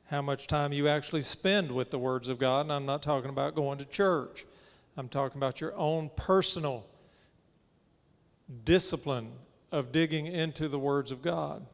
how 0.05 0.21
much 0.21 0.47
time 0.47 0.73
you 0.73 0.87
actually 0.87 1.21
spend 1.21 1.71
with 1.71 1.89
the 1.89 1.97
words 1.97 2.27
of 2.27 2.37
God. 2.37 2.61
And 2.61 2.73
I'm 2.73 2.85
not 2.85 3.01
talking 3.01 3.29
about 3.29 3.55
going 3.55 3.77
to 3.79 3.85
church, 3.85 4.45
I'm 4.97 5.09
talking 5.09 5.39
about 5.39 5.61
your 5.61 5.75
own 5.75 6.11
personal 6.15 6.85
discipline 8.63 9.31
of 9.71 9.91
digging 9.91 10.27
into 10.27 10.67
the 10.67 10.77
words 10.77 11.11
of 11.11 11.21
God. 11.21 11.65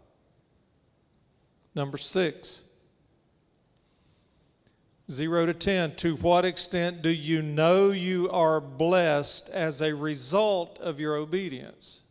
Number 1.75 1.97
six, 1.97 2.63
0 5.09 5.47
to 5.47 5.53
10, 5.53 5.95
to 5.95 6.15
what 6.17 6.45
extent 6.45 7.01
do 7.01 7.09
you 7.09 7.41
know 7.41 7.91
you 7.91 8.29
are 8.29 8.61
blessed 8.61 9.49
as 9.49 9.81
a 9.81 9.93
result 9.93 10.77
of 10.79 10.99
your 10.99 11.15
obedience? 11.15 12.01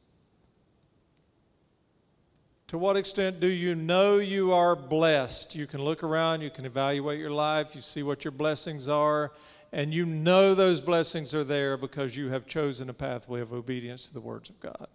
To 2.69 2.77
what 2.77 2.97
extent 2.97 3.41
do 3.41 3.47
you 3.47 3.75
know 3.75 4.19
you 4.19 4.53
are 4.53 4.77
blessed? 4.77 5.55
You 5.55 5.67
can 5.67 5.83
look 5.83 6.03
around, 6.03 6.43
you 6.43 6.51
can 6.51 6.67
evaluate 6.67 7.19
your 7.19 7.31
life, 7.31 7.75
you 7.75 7.81
see 7.81 8.03
what 8.03 8.25
your 8.25 8.33
blessings 8.33 8.89
are, 8.89 9.33
and 9.73 9.95
you 9.95 10.05
know 10.05 10.55
those 10.55 10.81
blessings 10.81 11.35
are 11.35 11.45
there 11.45 11.77
because 11.77 12.17
you 12.17 12.29
have 12.31 12.47
chosen 12.47 12.91
a 12.91 12.95
pathway 12.95 13.41
of 13.41 13.53
obedience 13.53 14.09
to 14.09 14.15
the 14.15 14.21
words 14.21 14.51
of 14.51 14.59
God. 14.61 14.89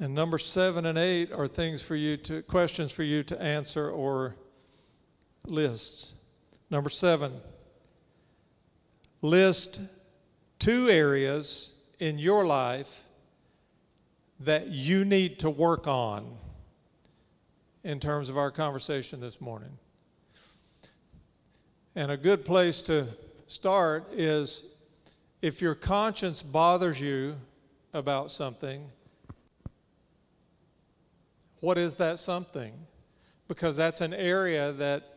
And 0.00 0.14
number 0.14 0.38
seven 0.38 0.86
and 0.86 0.98
eight 0.98 1.30
are 1.32 1.46
things 1.46 1.80
for 1.80 1.94
you 1.94 2.16
to, 2.18 2.42
questions 2.42 2.90
for 2.90 3.04
you 3.04 3.22
to 3.24 3.40
answer 3.40 3.90
or 3.90 4.34
lists. 5.46 6.14
Number 6.68 6.90
seven, 6.90 7.32
list 9.22 9.80
two 10.58 10.88
areas 10.90 11.72
in 12.00 12.18
your 12.18 12.44
life 12.44 13.04
that 14.40 14.68
you 14.68 15.04
need 15.04 15.38
to 15.38 15.50
work 15.50 15.86
on 15.86 16.36
in 17.84 18.00
terms 18.00 18.28
of 18.28 18.36
our 18.36 18.50
conversation 18.50 19.20
this 19.20 19.40
morning. 19.40 19.78
And 21.94 22.10
a 22.10 22.16
good 22.16 22.44
place 22.44 22.82
to 22.82 23.06
start 23.46 24.12
is 24.12 24.64
if 25.40 25.62
your 25.62 25.74
conscience 25.74 26.42
bothers 26.42 27.00
you 27.00 27.36
about 27.92 28.32
something, 28.32 28.90
what 31.64 31.78
is 31.78 31.94
that 31.94 32.18
something? 32.18 32.74
Because 33.48 33.74
that's 33.74 34.02
an 34.02 34.12
area 34.12 34.72
that 34.74 35.16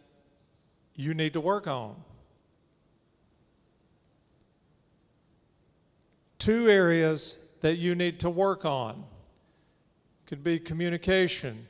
you 0.96 1.14
need 1.14 1.34
to 1.34 1.42
work 1.42 1.68
on. 1.68 1.96
Two 6.40 6.70
areas 6.70 7.38
that 7.60 7.76
you 7.76 7.96
need 7.96 8.22
to 8.22 8.30
work 8.30 8.64
on. 8.64 9.04
Could 10.26 10.42
be 10.42 10.58
communication, 10.58 11.68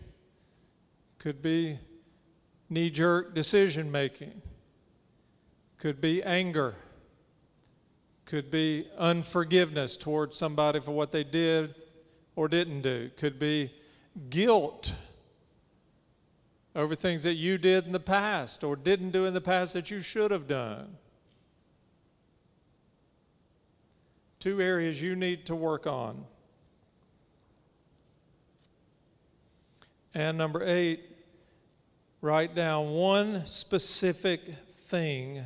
could 1.18 1.42
be 1.42 1.80
knee 2.70 2.92
jerk 2.92 3.34
decision 3.34 3.92
making, 3.92 4.42
could 5.80 6.00
be 6.00 6.22
anger, 6.22 6.76
could 8.26 8.52
be 8.52 8.88
unforgiveness 8.98 9.98
towards 9.98 10.38
somebody 10.38 10.80
for 10.80 10.92
what 10.92 11.12
they 11.12 11.24
did 11.24 11.74
or 12.36 12.48
didn't 12.48 12.82
do, 12.82 13.10
could 13.18 13.40
be 13.40 13.72
guilt 14.30 14.94
over 16.76 16.96
things 16.96 17.24
that 17.24 17.34
you 17.34 17.58
did 17.58 17.86
in 17.86 17.92
the 17.92 18.00
past 18.00 18.64
or 18.64 18.76
didn't 18.76 19.12
do 19.12 19.26
in 19.26 19.34
the 19.34 19.42
past 19.42 19.74
that 19.74 19.90
you 19.90 20.02
should 20.02 20.32
have 20.32 20.48
done. 20.48 20.96
Two 24.40 24.62
areas 24.62 25.02
you 25.02 25.16
need 25.16 25.46
to 25.48 25.56
work 25.56 25.88
on. 25.88 26.24
And 30.14 30.38
number 30.38 30.64
eight, 30.64 31.02
write 32.22 32.56
down 32.56 32.92
one 32.92 33.46
specific 33.46 34.54
thing 34.88 35.44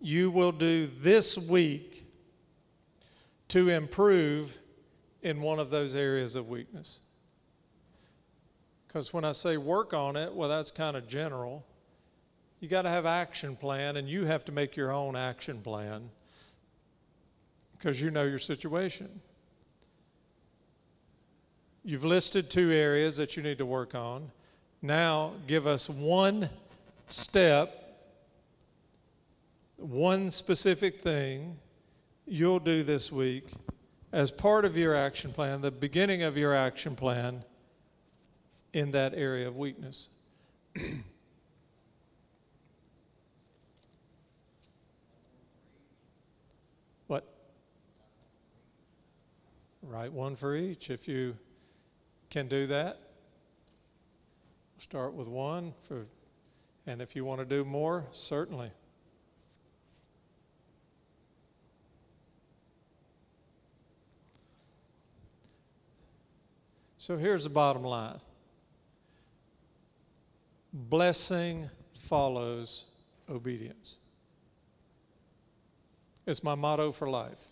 you 0.00 0.30
will 0.30 0.52
do 0.52 0.86
this 0.86 1.36
week 1.36 2.06
to 3.48 3.68
improve 3.68 4.58
in 5.22 5.40
one 5.40 5.58
of 5.58 5.70
those 5.70 5.94
areas 5.94 6.36
of 6.36 6.48
weakness. 6.48 7.02
Because 8.92 9.12
when 9.12 9.24
I 9.24 9.30
say 9.30 9.56
work 9.56 9.94
on 9.94 10.16
it, 10.16 10.34
well, 10.34 10.48
that's 10.48 10.72
kind 10.72 10.96
of 10.96 11.06
general. 11.06 11.64
You 12.58 12.66
got 12.66 12.82
to 12.82 12.88
have 12.88 13.06
action 13.06 13.54
plan, 13.54 13.96
and 13.96 14.08
you 14.08 14.24
have 14.24 14.44
to 14.46 14.52
make 14.52 14.74
your 14.74 14.90
own 14.90 15.14
action 15.14 15.60
plan 15.60 16.10
because 17.78 18.00
you 18.00 18.10
know 18.10 18.24
your 18.24 18.40
situation. 18.40 19.20
You've 21.84 22.02
listed 22.02 22.50
two 22.50 22.72
areas 22.72 23.16
that 23.18 23.36
you 23.36 23.44
need 23.44 23.58
to 23.58 23.64
work 23.64 23.94
on. 23.94 24.28
Now, 24.82 25.34
give 25.46 25.68
us 25.68 25.88
one 25.88 26.50
step, 27.06 27.96
one 29.76 30.32
specific 30.32 31.00
thing 31.00 31.56
you'll 32.26 32.58
do 32.58 32.82
this 32.82 33.12
week 33.12 33.52
as 34.12 34.32
part 34.32 34.64
of 34.64 34.76
your 34.76 34.96
action 34.96 35.32
plan, 35.32 35.60
the 35.60 35.70
beginning 35.70 36.24
of 36.24 36.36
your 36.36 36.56
action 36.56 36.96
plan 36.96 37.44
in 38.72 38.92
that 38.92 39.14
area 39.14 39.48
of 39.48 39.56
weakness. 39.56 40.08
what? 47.06 47.26
Write 49.82 50.12
one 50.12 50.36
for 50.36 50.54
each 50.54 50.90
if 50.90 51.08
you 51.08 51.36
can 52.30 52.46
do 52.48 52.66
that. 52.68 53.00
Start 54.78 55.14
with 55.14 55.28
one 55.28 55.74
for 55.82 56.06
and 56.86 57.00
if 57.02 57.14
you 57.14 57.24
want 57.24 57.40
to 57.40 57.44
do 57.44 57.64
more, 57.64 58.06
certainly. 58.10 58.70
So 66.98 67.16
here's 67.16 67.44
the 67.44 67.50
bottom 67.50 67.82
line 67.82 68.20
blessing 70.72 71.68
follows 71.94 72.86
obedience. 73.28 73.96
It's 76.26 76.42
my 76.42 76.54
motto 76.54 76.92
for 76.92 77.08
life. 77.08 77.44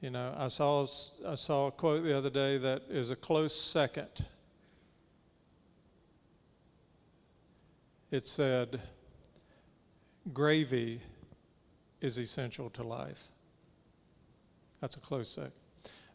You 0.00 0.10
know, 0.10 0.34
I 0.36 0.48
saw, 0.48 0.86
I 1.26 1.34
saw 1.34 1.68
a 1.68 1.72
quote 1.72 2.04
the 2.04 2.16
other 2.16 2.30
day 2.30 2.58
that 2.58 2.82
is 2.90 3.10
a 3.10 3.16
close 3.16 3.58
second. 3.58 4.24
It 8.10 8.26
said, 8.26 8.80
Gravy 10.32 11.00
is 12.00 12.18
essential 12.18 12.70
to 12.70 12.82
life. 12.82 13.28
That's 14.80 14.96
a 14.96 15.00
close 15.00 15.30
second. 15.30 15.52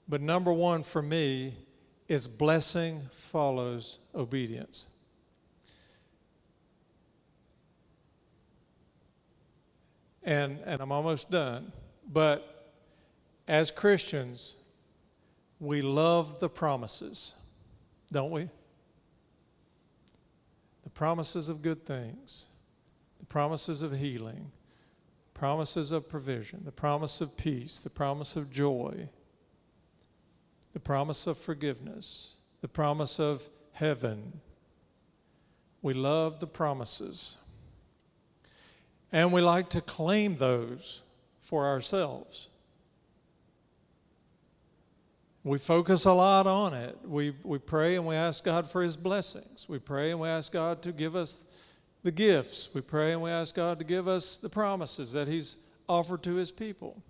But 0.07 0.21
number 0.21 0.53
one 0.53 0.83
for 0.83 1.01
me 1.01 1.55
is 2.09 2.27
blessing 2.27 3.03
follows 3.11 3.99
obedience. 4.15 4.87
And, 10.23 10.59
and 10.65 10.81
I'm 10.81 10.91
almost 10.91 11.29
done. 11.29 11.71
But 12.11 12.73
as 13.47 13.69
Christians, 13.69 14.55
we 15.59 15.83
love 15.83 16.39
the 16.39 16.49
promises, 16.49 17.35
don't 18.11 18.31
we? 18.31 18.49
The 20.83 20.89
promises 20.89 21.47
of 21.47 21.61
good 21.61 21.85
things, 21.85 22.49
the 23.19 23.25
promises 23.27 23.83
of 23.83 23.95
healing, 23.95 24.51
promises 25.35 25.91
of 25.91 26.09
provision, 26.09 26.63
the 26.65 26.71
promise 26.71 27.21
of 27.21 27.37
peace, 27.37 27.79
the 27.79 27.89
promise 27.89 28.35
of 28.35 28.49
joy 28.51 29.07
the 30.73 30.79
promise 30.79 31.27
of 31.27 31.37
forgiveness, 31.37 32.35
the 32.61 32.67
promise 32.67 33.19
of 33.19 33.47
heaven. 33.71 34.39
We 35.81 35.93
love 35.93 36.39
the 36.39 36.47
promises. 36.47 37.37
And 39.11 39.33
we 39.33 39.41
like 39.41 39.69
to 39.69 39.81
claim 39.81 40.35
those 40.35 41.01
for 41.41 41.65
ourselves. 41.65 42.49
We 45.43 45.57
focus 45.57 46.05
a 46.05 46.13
lot 46.13 46.45
on 46.47 46.73
it. 46.73 46.97
We, 47.05 47.33
we 47.43 47.57
pray 47.57 47.95
and 47.95 48.05
we 48.05 48.15
ask 48.15 48.43
God 48.43 48.69
for 48.69 48.83
His 48.83 48.97
blessings. 48.97 49.67
We 49.67 49.79
pray 49.79 50.11
and 50.11 50.19
we 50.19 50.27
ask 50.27 50.51
God 50.51 50.81
to 50.83 50.91
give 50.91 51.15
us 51.15 51.45
the 52.03 52.11
gifts. 52.11 52.69
We 52.73 52.81
pray 52.81 53.13
and 53.13 53.21
we 53.21 53.31
ask 53.31 53.55
God 53.55 53.79
to 53.79 53.85
give 53.85 54.07
us 54.07 54.37
the 54.37 54.49
promises 54.49 55.13
that 55.13 55.27
He's 55.27 55.57
offered 55.87 56.23
to 56.23 56.35
His 56.35 56.51
people. 56.51 57.01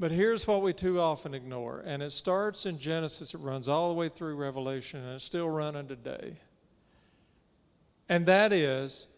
But 0.00 0.10
here's 0.10 0.46
what 0.46 0.62
we 0.62 0.72
too 0.72 0.98
often 0.98 1.34
ignore, 1.34 1.82
and 1.84 2.02
it 2.02 2.12
starts 2.12 2.64
in 2.64 2.78
Genesis, 2.78 3.34
it 3.34 3.38
runs 3.38 3.68
all 3.68 3.88
the 3.88 3.94
way 3.94 4.08
through 4.08 4.34
Revelation, 4.34 5.04
and 5.04 5.16
it's 5.16 5.24
still 5.24 5.50
running 5.50 5.88
today. 5.88 6.38
And 8.08 8.24
that 8.24 8.50
is 8.50 9.08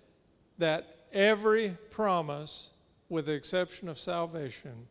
that 0.59 1.07
every 1.13 1.77
promise, 1.91 2.71
with 3.09 3.27
the 3.27 3.33
exception 3.33 3.89
of 3.89 3.97
salvation, 3.97 4.89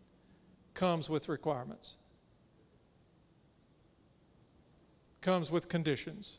comes 0.74 1.10
with 1.10 1.28
requirements, 1.28 1.96
comes 5.20 5.52
with 5.52 5.68
conditions. 5.68 6.38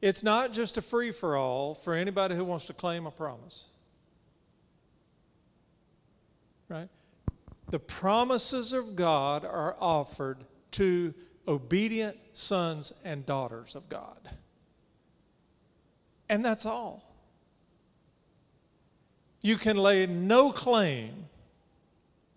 It's 0.00 0.22
not 0.22 0.54
just 0.54 0.78
a 0.78 0.82
free 0.82 1.12
for 1.12 1.36
all 1.36 1.74
for 1.74 1.92
anybody 1.92 2.34
who 2.34 2.46
wants 2.46 2.64
to 2.64 2.72
claim 2.72 3.06
a 3.06 3.10
promise. 3.10 3.66
Right? 6.70 6.88
The 7.72 7.78
promises 7.78 8.74
of 8.74 8.96
God 8.96 9.46
are 9.46 9.76
offered 9.80 10.44
to 10.72 11.14
obedient 11.48 12.18
sons 12.34 12.92
and 13.02 13.24
daughters 13.24 13.74
of 13.74 13.88
God. 13.88 14.28
And 16.28 16.44
that's 16.44 16.66
all. 16.66 17.02
You 19.40 19.56
can 19.56 19.78
lay 19.78 20.04
no 20.04 20.52
claim 20.52 21.30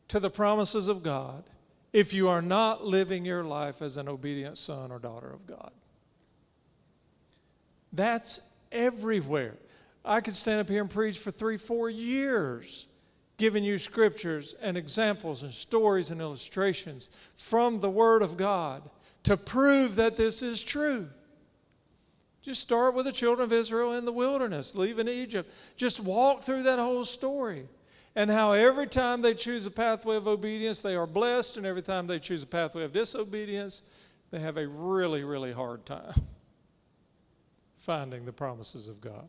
to 0.08 0.22
the 0.22 0.30
promises 0.30 0.88
of 0.88 1.04
God 1.04 1.44
if 1.92 2.14
you 2.14 2.30
are 2.30 2.42
not 2.42 2.86
living 2.86 3.26
your 3.26 3.44
life 3.44 3.82
as 3.82 3.98
an 3.98 4.08
obedient 4.08 4.58
son 4.58 4.90
or 4.90 5.00
daughter 5.00 5.32
of 5.34 5.46
God. 5.46 5.72
That's 7.92 8.40
everywhere. 8.72 9.58
I 10.06 10.22
could 10.22 10.38
stand 10.38 10.62
up 10.62 10.70
here 10.70 10.80
and 10.80 10.90
preach 10.90 11.20
for 11.20 11.32
three, 11.32 11.58
four 11.58 11.90
years 11.90 12.88
giving 13.38 13.64
you 13.64 13.78
scriptures 13.78 14.56
and 14.62 14.78
examples 14.78 15.44
and 15.44 15.54
stories 15.54 16.12
and 16.12 16.22
illustrations 16.22 17.10
from 17.36 17.80
the 17.80 17.90
Word 17.90 18.22
of 18.22 18.38
God 18.38 18.84
to 19.24 19.36
prove 19.36 19.96
that 19.96 20.16
this 20.16 20.42
is 20.42 20.64
true. 20.64 21.10
Just 22.42 22.62
start 22.62 22.94
with 22.94 23.06
the 23.06 23.12
children 23.12 23.44
of 23.44 23.52
Israel 23.52 23.94
in 23.94 24.06
the 24.06 24.12
wilderness, 24.12 24.76
leaving 24.76 25.08
Egypt. 25.08 25.52
Just 25.76 26.00
walk 26.00 26.44
through 26.44 26.64
that 26.64 26.78
whole 26.78 27.04
story. 27.04 27.68
And 28.16 28.30
how 28.30 28.54
every 28.54 28.88
time 28.88 29.22
they 29.22 29.34
choose 29.34 29.66
a 29.66 29.72
pathway 29.72 30.16
of 30.16 30.28
obedience, 30.28 30.82
they 30.82 30.96
are 30.96 31.08
blessed, 31.08 31.58
and 31.58 31.66
every 31.66 31.82
time 31.82 32.08
they 32.08 32.20
choose 32.20 32.44
a 32.44 32.48
pathway 32.48 32.84
of 32.84 32.94
disobedience, 32.94 33.82
they 34.32 34.40
have 34.40 34.58
a 34.58 34.68
really, 34.68 35.24
really 35.24 35.52
hard 35.52 35.86
time 35.86 36.22
finding 37.78 38.26
the 38.26 38.32
promises 38.32 38.88
of 38.88 39.02
God. 39.02 39.28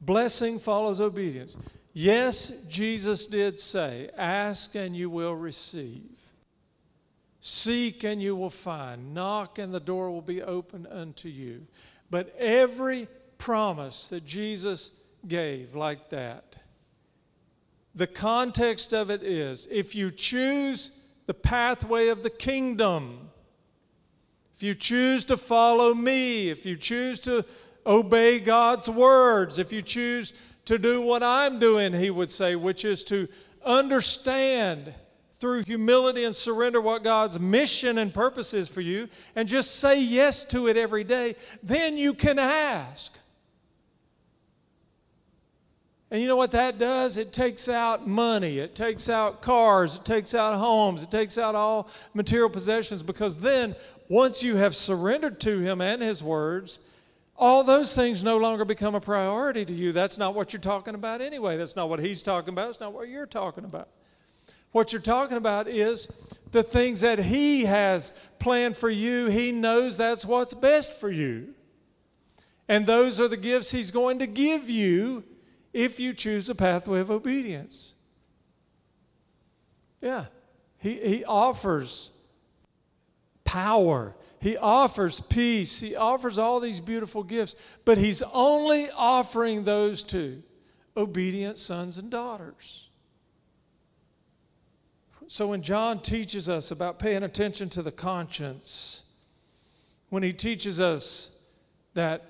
Blessing 0.00 0.58
follows 0.58 1.00
obedience. 1.00 1.56
Yes, 1.92 2.52
Jesus 2.68 3.26
did 3.26 3.58
say, 3.58 4.10
Ask 4.16 4.74
and 4.74 4.96
you 4.96 5.08
will 5.08 5.34
receive. 5.34 6.20
Seek 7.40 8.04
and 8.04 8.20
you 8.20 8.36
will 8.36 8.50
find. 8.50 9.14
Knock 9.14 9.58
and 9.58 9.72
the 9.72 9.80
door 9.80 10.10
will 10.10 10.20
be 10.20 10.42
opened 10.42 10.88
unto 10.90 11.28
you. 11.28 11.66
But 12.10 12.34
every 12.38 13.08
promise 13.38 14.08
that 14.08 14.24
Jesus 14.24 14.90
gave, 15.26 15.74
like 15.74 16.10
that, 16.10 16.56
the 17.94 18.06
context 18.06 18.92
of 18.92 19.10
it 19.10 19.22
is 19.22 19.66
if 19.70 19.94
you 19.94 20.10
choose 20.10 20.90
the 21.26 21.34
pathway 21.34 22.08
of 22.08 22.22
the 22.22 22.30
kingdom, 22.30 23.30
if 24.54 24.62
you 24.62 24.74
choose 24.74 25.24
to 25.26 25.36
follow 25.36 25.94
me, 25.94 26.50
if 26.50 26.66
you 26.66 26.76
choose 26.76 27.20
to 27.20 27.44
obey 27.86 28.40
God's 28.40 28.88
words, 28.88 29.58
if 29.58 29.72
you 29.72 29.82
choose 29.82 30.32
to 30.66 30.78
do 30.78 31.00
what 31.00 31.22
I'm 31.22 31.58
doing, 31.58 31.92
he 31.92 32.10
would 32.10 32.30
say, 32.30 32.56
which 32.56 32.84
is 32.84 33.04
to 33.04 33.28
understand 33.64 34.92
through 35.38 35.64
humility 35.64 36.24
and 36.24 36.34
surrender 36.34 36.80
what 36.80 37.04
God's 37.04 37.38
mission 37.38 37.98
and 37.98 38.12
purpose 38.12 38.54
is 38.54 38.68
for 38.68 38.80
you 38.80 39.08
and 39.34 39.48
just 39.48 39.76
say 39.76 40.00
yes 40.00 40.44
to 40.46 40.66
it 40.68 40.76
every 40.76 41.04
day, 41.04 41.36
then 41.62 41.96
you 41.96 42.14
can 42.14 42.38
ask. 42.38 43.12
And 46.10 46.22
you 46.22 46.28
know 46.28 46.36
what 46.36 46.52
that 46.52 46.78
does? 46.78 47.18
It 47.18 47.32
takes 47.32 47.68
out 47.68 48.06
money, 48.06 48.60
it 48.60 48.74
takes 48.74 49.10
out 49.10 49.42
cars, 49.42 49.96
it 49.96 50.04
takes 50.04 50.34
out 50.34 50.56
homes, 50.56 51.02
it 51.02 51.10
takes 51.10 51.36
out 51.36 51.54
all 51.54 51.88
material 52.14 52.48
possessions 52.48 53.02
because 53.02 53.36
then, 53.36 53.74
once 54.08 54.40
you 54.40 54.54
have 54.54 54.76
surrendered 54.76 55.40
to 55.40 55.58
Him 55.58 55.80
and 55.80 56.00
His 56.00 56.22
words, 56.22 56.78
all 57.38 57.62
those 57.62 57.94
things 57.94 58.24
no 58.24 58.38
longer 58.38 58.64
become 58.64 58.94
a 58.94 59.00
priority 59.00 59.64
to 59.64 59.72
you. 59.72 59.92
That's 59.92 60.16
not 60.16 60.34
what 60.34 60.52
you're 60.52 60.60
talking 60.60 60.94
about 60.94 61.20
anyway. 61.20 61.56
That's 61.56 61.76
not 61.76 61.88
what 61.88 62.00
He's 62.00 62.22
talking 62.22 62.50
about. 62.50 62.70
It's 62.70 62.80
not 62.80 62.92
what 62.92 63.08
you're 63.08 63.26
talking 63.26 63.64
about. 63.64 63.88
What 64.72 64.92
you're 64.92 65.02
talking 65.02 65.36
about 65.36 65.68
is 65.68 66.08
the 66.52 66.62
things 66.62 67.02
that 67.02 67.18
He 67.18 67.64
has 67.64 68.14
planned 68.38 68.76
for 68.76 68.90
you. 68.90 69.26
He 69.26 69.52
knows 69.52 69.96
that's 69.96 70.24
what's 70.24 70.54
best 70.54 70.92
for 70.92 71.10
you. 71.10 71.54
And 72.68 72.86
those 72.86 73.20
are 73.20 73.28
the 73.28 73.36
gifts 73.36 73.70
He's 73.70 73.90
going 73.90 74.18
to 74.20 74.26
give 74.26 74.70
you 74.70 75.24
if 75.72 76.00
you 76.00 76.14
choose 76.14 76.48
a 76.48 76.54
pathway 76.54 77.00
of 77.00 77.10
obedience. 77.10 77.94
Yeah, 80.00 80.26
He, 80.78 80.94
he 80.94 81.24
offers 81.24 82.10
power. 83.44 84.14
He 84.46 84.56
offers 84.56 85.18
peace. 85.18 85.80
He 85.80 85.96
offers 85.96 86.38
all 86.38 86.60
these 86.60 86.78
beautiful 86.78 87.24
gifts, 87.24 87.56
but 87.84 87.98
He's 87.98 88.22
only 88.32 88.88
offering 88.92 89.64
those 89.64 90.04
to 90.04 90.40
obedient 90.96 91.58
sons 91.58 91.98
and 91.98 92.12
daughters. 92.12 92.88
So 95.26 95.48
when 95.48 95.62
John 95.62 96.00
teaches 96.00 96.48
us 96.48 96.70
about 96.70 97.00
paying 97.00 97.24
attention 97.24 97.68
to 97.70 97.82
the 97.82 97.90
conscience, 97.90 99.02
when 100.10 100.22
he 100.22 100.32
teaches 100.32 100.78
us 100.78 101.30
that 101.94 102.22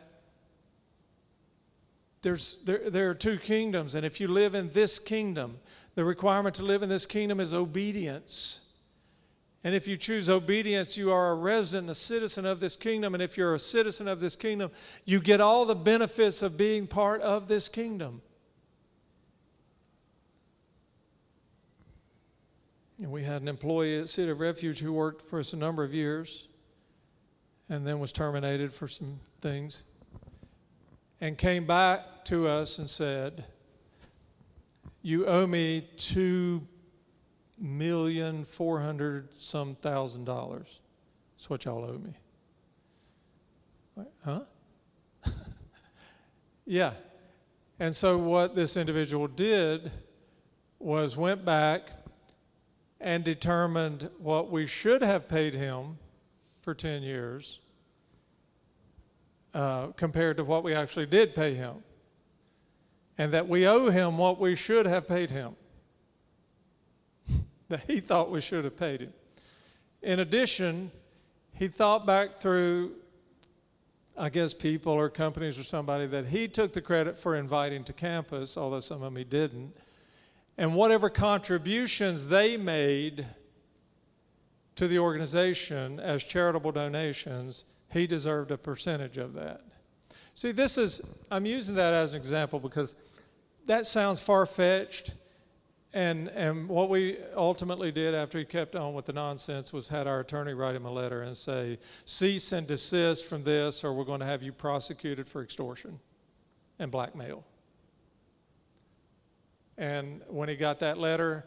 there's, 2.22 2.56
there, 2.64 2.88
there 2.88 3.10
are 3.10 3.14
two 3.14 3.36
kingdoms, 3.36 3.94
and 3.94 4.06
if 4.06 4.20
you 4.20 4.28
live 4.28 4.54
in 4.54 4.70
this 4.70 4.98
kingdom, 4.98 5.58
the 5.96 6.04
requirement 6.06 6.54
to 6.54 6.64
live 6.64 6.82
in 6.82 6.88
this 6.88 7.04
kingdom 7.04 7.40
is 7.40 7.52
obedience. 7.52 8.60
And 9.66 9.74
if 9.74 9.88
you 9.88 9.96
choose 9.96 10.30
obedience, 10.30 10.96
you 10.96 11.10
are 11.10 11.32
a 11.32 11.34
resident, 11.34 11.90
a 11.90 11.94
citizen 11.96 12.46
of 12.46 12.60
this 12.60 12.76
kingdom. 12.76 13.14
And 13.14 13.20
if 13.20 13.36
you're 13.36 13.56
a 13.56 13.58
citizen 13.58 14.06
of 14.06 14.20
this 14.20 14.36
kingdom, 14.36 14.70
you 15.04 15.18
get 15.18 15.40
all 15.40 15.66
the 15.66 15.74
benefits 15.74 16.40
of 16.42 16.56
being 16.56 16.86
part 16.86 17.20
of 17.20 17.48
this 17.48 17.68
kingdom. 17.68 18.22
And 23.02 23.10
we 23.10 23.24
had 23.24 23.42
an 23.42 23.48
employee 23.48 23.98
at 23.98 24.08
City 24.08 24.30
of 24.30 24.38
Refuge 24.38 24.78
who 24.78 24.92
worked 24.92 25.28
for 25.28 25.40
us 25.40 25.52
a 25.52 25.56
number 25.56 25.82
of 25.82 25.92
years 25.92 26.46
and 27.68 27.84
then 27.84 27.98
was 27.98 28.12
terminated 28.12 28.72
for 28.72 28.86
some 28.86 29.18
things 29.40 29.82
and 31.20 31.36
came 31.36 31.66
back 31.66 32.24
to 32.26 32.46
us 32.46 32.78
and 32.78 32.88
said, 32.88 33.44
You 35.02 35.26
owe 35.26 35.48
me 35.48 35.88
two 35.96 36.68
million 37.58 38.44
four 38.44 38.80
hundred 38.80 39.28
some 39.40 39.74
thousand 39.74 40.24
dollars. 40.24 40.80
That's 41.34 41.50
what 41.50 41.64
y'all 41.64 41.84
owe 41.84 41.98
me. 41.98 42.14
Huh? 44.24 44.40
yeah. 46.64 46.92
And 47.78 47.94
so 47.94 48.16
what 48.16 48.54
this 48.54 48.76
individual 48.76 49.26
did 49.26 49.90
was 50.78 51.16
went 51.16 51.44
back 51.44 51.90
and 53.00 53.24
determined 53.24 54.10
what 54.18 54.50
we 54.50 54.66
should 54.66 55.02
have 55.02 55.28
paid 55.28 55.54
him 55.54 55.98
for 56.62 56.74
10 56.74 57.02
years 57.02 57.60
uh, 59.54 59.88
compared 59.88 60.36
to 60.38 60.44
what 60.44 60.64
we 60.64 60.74
actually 60.74 61.06
did 61.06 61.34
pay 61.34 61.54
him. 61.54 61.76
And 63.18 63.32
that 63.32 63.48
we 63.48 63.66
owe 63.66 63.88
him 63.90 64.18
what 64.18 64.38
we 64.38 64.54
should 64.54 64.84
have 64.84 65.08
paid 65.08 65.30
him, 65.30 65.56
that 67.68 67.84
he 67.86 68.00
thought 68.00 68.30
we 68.30 68.40
should 68.40 68.64
have 68.64 68.76
paid 68.76 69.00
him. 69.00 69.12
In 70.02 70.20
addition, 70.20 70.90
he 71.52 71.68
thought 71.68 72.06
back 72.06 72.40
through, 72.40 72.92
I 74.16 74.28
guess, 74.28 74.54
people 74.54 74.92
or 74.92 75.08
companies 75.08 75.58
or 75.58 75.64
somebody 75.64 76.06
that 76.06 76.26
he 76.26 76.48
took 76.48 76.72
the 76.72 76.80
credit 76.80 77.16
for 77.16 77.34
inviting 77.34 77.84
to 77.84 77.92
campus, 77.92 78.56
although 78.56 78.80
some 78.80 78.96
of 78.96 79.02
them 79.02 79.16
he 79.16 79.24
didn't 79.24 79.74
and 80.58 80.74
whatever 80.74 81.10
contributions 81.10 82.26
they 82.26 82.56
made 82.56 83.26
to 84.74 84.88
the 84.88 84.98
organization 84.98 86.00
as 86.00 86.22
charitable 86.24 86.72
donations, 86.72 87.64
he 87.90 88.06
deserved 88.06 88.50
a 88.50 88.58
percentage 88.58 89.18
of 89.18 89.34
that. 89.34 89.62
See, 90.34 90.52
this 90.52 90.76
is, 90.76 91.00
I'm 91.30 91.46
using 91.46 91.74
that 91.76 91.94
as 91.94 92.10
an 92.10 92.16
example 92.16 92.58
because 92.58 92.94
that 93.66 93.86
sounds 93.86 94.20
far 94.20 94.44
fetched. 94.46 95.12
And, 95.96 96.28
and 96.28 96.68
what 96.68 96.90
we 96.90 97.16
ultimately 97.34 97.90
did 97.90 98.14
after 98.14 98.38
he 98.38 98.44
kept 98.44 98.76
on 98.76 98.92
with 98.92 99.06
the 99.06 99.14
nonsense 99.14 99.72
was 99.72 99.88
had 99.88 100.06
our 100.06 100.20
attorney 100.20 100.52
write 100.52 100.76
him 100.76 100.84
a 100.84 100.90
letter 100.90 101.22
and 101.22 101.34
say, 101.34 101.78
cease 102.04 102.52
and 102.52 102.66
desist 102.66 103.24
from 103.24 103.44
this, 103.44 103.82
or 103.82 103.94
we're 103.94 104.04
going 104.04 104.20
to 104.20 104.26
have 104.26 104.42
you 104.42 104.52
prosecuted 104.52 105.26
for 105.26 105.42
extortion 105.42 105.98
and 106.78 106.90
blackmail. 106.90 107.42
And 109.78 110.20
when 110.28 110.50
he 110.50 110.54
got 110.54 110.80
that 110.80 110.98
letter, 110.98 111.46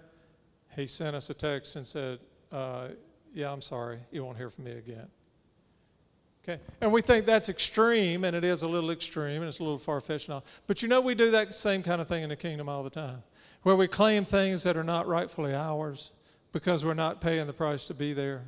he 0.76 0.88
sent 0.88 1.16
us 1.16 1.30
a 1.30 1.36
text 1.36 1.76
and 1.76 1.86
said, 1.86 2.18
uh, 2.52 2.88
Yeah, 3.36 3.52
I'm 3.52 3.62
sorry. 3.62 4.00
You 4.10 4.26
won't 4.26 4.38
hear 4.38 4.50
from 4.50 4.64
me 4.64 4.72
again. 4.72 5.10
Okay? 6.44 6.60
And 6.82 6.92
we 6.92 7.04
think 7.04 7.28
that's 7.28 7.50
extreme, 7.50 8.24
and 8.24 8.36
it 8.36 8.44
is 8.44 8.64
a 8.64 8.68
little 8.68 8.90
extreme, 8.90 9.44
and 9.44 9.46
it's 9.46 9.60
a 9.60 9.64
little 9.64 9.78
far 9.78 10.02
fetched 10.02 10.28
now. 10.28 10.42
But 10.66 10.82
you 10.82 10.88
know, 10.88 11.02
we 11.02 11.14
do 11.14 11.30
that 11.30 11.54
same 11.54 11.84
kind 11.84 12.02
of 12.02 12.08
thing 12.08 12.24
in 12.24 12.30
the 12.30 12.36
kingdom 12.36 12.68
all 12.68 12.82
the 12.82 12.90
time, 12.90 13.22
where 13.64 13.76
we 13.76 13.88
claim 13.88 14.26
things 14.26 14.64
that 14.64 14.78
are 14.78 14.84
not 14.84 15.08
rightfully 15.08 15.54
ours 15.54 16.12
because 16.52 16.84
we're 16.84 16.94
not 16.94 17.22
paying 17.22 17.48
the 17.48 17.54
price 17.54 17.86
to 17.86 17.94
be 17.94 18.14
there. 18.14 18.44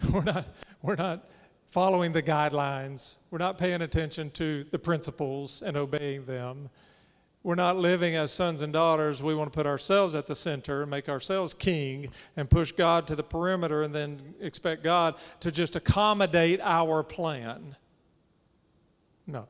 We're 0.12 0.22
not, 0.22 0.46
we're 0.80 0.94
not 0.94 1.28
following 1.70 2.12
the 2.12 2.22
guidelines, 2.22 3.16
we're 3.32 3.38
not 3.38 3.58
paying 3.58 3.82
attention 3.82 4.30
to 4.30 4.64
the 4.70 4.78
principles 4.78 5.60
and 5.60 5.76
obeying 5.76 6.24
them 6.24 6.70
we're 7.42 7.54
not 7.54 7.76
living 7.76 8.16
as 8.16 8.32
sons 8.32 8.62
and 8.62 8.72
daughters. 8.72 9.22
We 9.22 9.34
want 9.34 9.52
to 9.52 9.56
put 9.56 9.66
ourselves 9.66 10.14
at 10.14 10.26
the 10.26 10.34
center 10.34 10.82
and 10.82 10.90
make 10.90 11.08
ourselves 11.08 11.54
king 11.54 12.10
and 12.36 12.50
push 12.50 12.72
God 12.72 13.06
to 13.06 13.16
the 13.16 13.22
perimeter 13.22 13.82
and 13.82 13.94
then 13.94 14.34
expect 14.40 14.82
God 14.82 15.14
to 15.40 15.50
just 15.50 15.76
accommodate 15.76 16.60
our 16.62 17.02
plan. 17.02 17.76
No. 19.26 19.46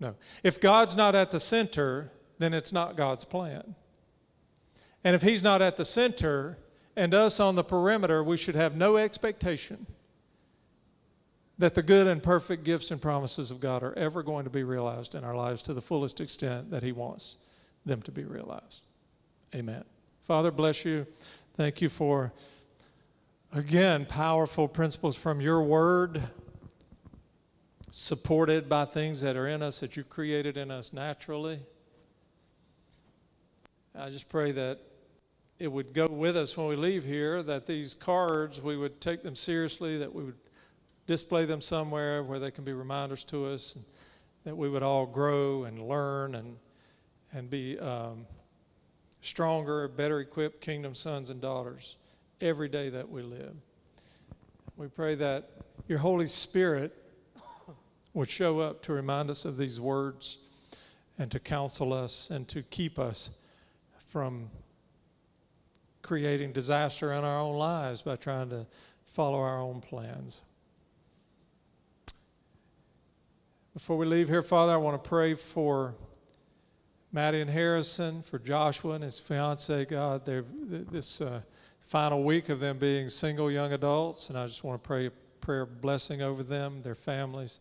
No. 0.00 0.16
If 0.42 0.60
God's 0.60 0.96
not 0.96 1.14
at 1.14 1.30
the 1.30 1.40
center, 1.40 2.10
then 2.38 2.54
it's 2.54 2.72
not 2.72 2.96
God's 2.96 3.24
plan. 3.24 3.74
And 5.04 5.14
if 5.14 5.22
He's 5.22 5.42
not 5.42 5.62
at 5.62 5.76
the 5.76 5.84
center 5.84 6.58
and 6.96 7.14
us 7.14 7.40
on 7.40 7.54
the 7.54 7.64
perimeter, 7.64 8.22
we 8.22 8.36
should 8.36 8.54
have 8.54 8.76
no 8.76 8.96
expectation 8.96 9.86
that 11.58 11.74
the 11.74 11.82
good 11.82 12.06
and 12.06 12.22
perfect 12.22 12.64
gifts 12.64 12.90
and 12.90 13.02
promises 13.02 13.50
of 13.50 13.60
God 13.60 13.82
are 13.82 13.96
ever 13.98 14.22
going 14.22 14.44
to 14.44 14.50
be 14.50 14.62
realized 14.62 15.14
in 15.14 15.24
our 15.24 15.34
lives 15.34 15.60
to 15.62 15.74
the 15.74 15.80
fullest 15.80 16.20
extent 16.20 16.70
that 16.70 16.82
He 16.82 16.92
wants 16.92 17.36
them 17.84 18.00
to 18.02 18.12
be 18.12 18.24
realized. 18.24 18.86
Amen. 19.54 19.84
Father, 20.22 20.50
bless 20.50 20.84
you. 20.84 21.06
Thank 21.54 21.80
you 21.80 21.88
for, 21.88 22.32
again, 23.52 24.06
powerful 24.06 24.68
principles 24.68 25.16
from 25.16 25.40
your 25.40 25.62
word, 25.62 26.22
supported 27.90 28.68
by 28.68 28.84
things 28.84 29.20
that 29.22 29.36
are 29.36 29.48
in 29.48 29.62
us 29.62 29.80
that 29.80 29.96
you 29.96 30.04
created 30.04 30.56
in 30.56 30.70
us 30.70 30.92
naturally. 30.92 31.58
I 34.00 34.10
just 34.10 34.28
pray 34.28 34.52
that 34.52 34.78
it 35.58 35.66
would 35.66 35.92
go 35.92 36.06
with 36.06 36.36
us 36.36 36.56
when 36.56 36.68
we 36.68 36.76
leave 36.76 37.04
here, 37.04 37.42
that 37.42 37.66
these 37.66 37.94
cards, 37.94 38.60
we 38.60 38.76
would 38.76 39.00
take 39.00 39.24
them 39.24 39.34
seriously, 39.34 39.98
that 39.98 40.14
we 40.14 40.22
would 40.22 40.36
display 41.08 41.46
them 41.46 41.60
somewhere 41.60 42.22
where 42.22 42.38
they 42.38 42.52
can 42.52 42.62
be 42.62 42.72
reminders 42.72 43.24
to 43.24 43.46
us, 43.46 43.74
and 43.74 43.84
that 44.44 44.56
we 44.56 44.68
would 44.68 44.84
all 44.84 45.04
grow 45.04 45.64
and 45.64 45.82
learn 45.82 46.36
and, 46.36 46.56
and 47.32 47.50
be 47.50 47.76
um, 47.80 48.24
stronger, 49.20 49.88
better 49.88 50.20
equipped 50.20 50.60
kingdom 50.60 50.94
sons 50.94 51.28
and 51.28 51.40
daughters 51.40 51.96
every 52.40 52.68
day 52.68 52.90
that 52.90 53.08
we 53.08 53.22
live. 53.22 53.56
We 54.76 54.86
pray 54.86 55.16
that 55.16 55.50
your 55.88 55.98
Holy 55.98 56.28
Spirit 56.28 56.96
would 58.14 58.28
show 58.28 58.60
up 58.60 58.80
to 58.82 58.92
remind 58.92 59.28
us 59.28 59.44
of 59.44 59.56
these 59.56 59.80
words 59.80 60.38
and 61.18 61.32
to 61.32 61.40
counsel 61.40 61.92
us 61.92 62.30
and 62.30 62.46
to 62.46 62.62
keep 62.62 63.00
us 63.00 63.30
from 64.08 64.50
creating 66.02 66.52
disaster 66.52 67.12
in 67.12 67.24
our 67.24 67.40
own 67.40 67.56
lives 67.56 68.02
by 68.02 68.16
trying 68.16 68.48
to 68.50 68.66
follow 69.04 69.38
our 69.38 69.60
own 69.60 69.80
plans. 69.80 70.42
Before 73.74 73.96
we 73.96 74.06
leave 74.06 74.28
here, 74.28 74.42
Father, 74.42 74.72
I 74.72 74.76
want 74.76 75.02
to 75.02 75.08
pray 75.08 75.34
for 75.34 75.94
Maddie 77.12 77.40
and 77.40 77.50
Harrison, 77.50 78.22
for 78.22 78.38
Joshua 78.38 78.94
and 78.94 79.04
his 79.04 79.18
fiancee, 79.18 79.84
God. 79.84 80.24
They're, 80.24 80.44
this 80.66 81.20
uh, 81.20 81.42
final 81.78 82.24
week 82.24 82.48
of 82.48 82.60
them 82.60 82.78
being 82.78 83.08
single 83.08 83.50
young 83.50 83.72
adults, 83.72 84.30
and 84.30 84.38
I 84.38 84.46
just 84.46 84.64
want 84.64 84.82
to 84.82 84.86
pray 84.86 85.06
a 85.06 85.10
prayer 85.40 85.64
blessing 85.64 86.22
over 86.22 86.42
them, 86.42 86.82
their 86.82 86.94
families. 86.94 87.60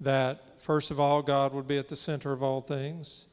That, 0.00 0.60
first 0.60 0.90
of 0.90 0.98
all, 0.98 1.22
God 1.22 1.52
would 1.52 1.66
be 1.66 1.78
at 1.78 1.88
the 1.88 1.96
center 1.96 2.32
of 2.32 2.42
all 2.42 2.60
things, 2.60 3.26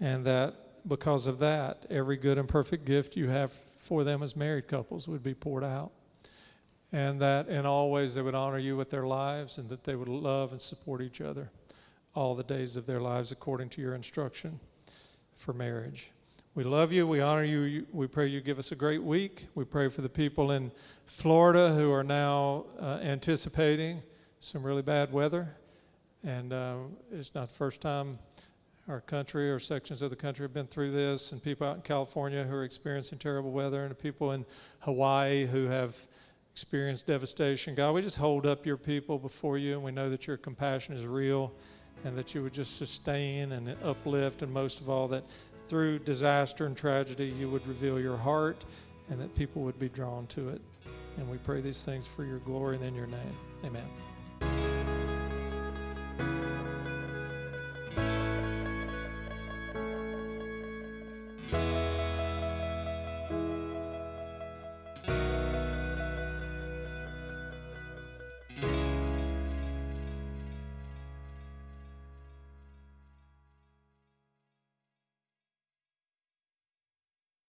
and 0.00 0.24
that 0.26 0.54
because 0.86 1.26
of 1.26 1.38
that, 1.40 1.86
every 1.90 2.16
good 2.16 2.38
and 2.38 2.48
perfect 2.48 2.84
gift 2.84 3.16
you 3.16 3.28
have 3.28 3.52
for 3.76 4.04
them 4.04 4.22
as 4.22 4.36
married 4.36 4.68
couples 4.68 5.08
would 5.08 5.22
be 5.22 5.34
poured 5.34 5.64
out. 5.64 5.90
And 6.92 7.20
that 7.20 7.48
in 7.48 7.66
all 7.66 7.90
ways 7.90 8.14
they 8.14 8.22
would 8.22 8.34
honor 8.34 8.58
you 8.58 8.76
with 8.76 8.90
their 8.90 9.06
lives 9.06 9.58
and 9.58 9.68
that 9.68 9.84
they 9.84 9.94
would 9.94 10.08
love 10.08 10.52
and 10.52 10.60
support 10.60 11.00
each 11.00 11.20
other 11.20 11.50
all 12.14 12.34
the 12.34 12.42
days 12.42 12.76
of 12.76 12.86
their 12.86 13.00
lives 13.00 13.30
according 13.30 13.68
to 13.70 13.80
your 13.80 13.94
instruction 13.94 14.58
for 15.36 15.52
marriage. 15.52 16.10
We 16.56 16.64
love 16.64 16.92
you. 16.92 17.06
We 17.06 17.20
honor 17.20 17.44
you. 17.44 17.86
We 17.92 18.08
pray 18.08 18.26
you 18.26 18.40
give 18.40 18.58
us 18.58 18.72
a 18.72 18.74
great 18.74 19.02
week. 19.02 19.46
We 19.54 19.64
pray 19.64 19.88
for 19.88 20.02
the 20.02 20.08
people 20.08 20.50
in 20.50 20.72
Florida 21.04 21.72
who 21.72 21.92
are 21.92 22.02
now 22.02 22.64
uh, 22.80 22.98
anticipating 23.02 24.02
some 24.40 24.64
really 24.64 24.82
bad 24.82 25.12
weather. 25.12 25.48
And 26.24 26.52
uh, 26.52 26.74
it's 27.12 27.34
not 27.34 27.48
the 27.48 27.54
first 27.54 27.80
time 27.80 28.18
our 28.88 29.00
country 29.00 29.50
or 29.50 29.58
sections 29.58 30.02
of 30.02 30.10
the 30.10 30.16
country 30.16 30.44
have 30.44 30.54
been 30.54 30.66
through 30.66 30.92
this, 30.92 31.32
and 31.32 31.42
people 31.42 31.66
out 31.66 31.76
in 31.76 31.82
California 31.82 32.44
who 32.44 32.54
are 32.54 32.64
experiencing 32.64 33.18
terrible 33.18 33.52
weather, 33.52 33.84
and 33.84 33.98
people 33.98 34.32
in 34.32 34.44
Hawaii 34.80 35.46
who 35.46 35.66
have 35.66 35.96
experienced 36.52 37.06
devastation. 37.06 37.74
God, 37.74 37.92
we 37.92 38.02
just 38.02 38.16
hold 38.16 38.46
up 38.46 38.66
your 38.66 38.76
people 38.76 39.18
before 39.18 39.58
you, 39.58 39.74
and 39.74 39.82
we 39.82 39.92
know 39.92 40.10
that 40.10 40.26
your 40.26 40.36
compassion 40.36 40.94
is 40.94 41.06
real, 41.06 41.52
and 42.04 42.16
that 42.16 42.34
you 42.34 42.42
would 42.42 42.52
just 42.52 42.76
sustain 42.76 43.52
and 43.52 43.76
uplift, 43.84 44.42
and 44.42 44.52
most 44.52 44.80
of 44.80 44.90
all, 44.90 45.06
that 45.08 45.24
through 45.68 46.00
disaster 46.00 46.66
and 46.66 46.76
tragedy, 46.76 47.26
you 47.26 47.48
would 47.48 47.64
reveal 47.66 48.00
your 48.00 48.16
heart, 48.16 48.64
and 49.10 49.20
that 49.20 49.34
people 49.36 49.62
would 49.62 49.78
be 49.78 49.88
drawn 49.88 50.26
to 50.28 50.48
it. 50.48 50.60
And 51.16 51.28
we 51.30 51.38
pray 51.38 51.60
these 51.60 51.82
things 51.82 52.06
for 52.06 52.24
your 52.24 52.38
glory 52.38 52.76
and 52.76 52.84
in 52.84 52.94
your 52.94 53.06
name. 53.06 53.36
Amen. 53.64 54.09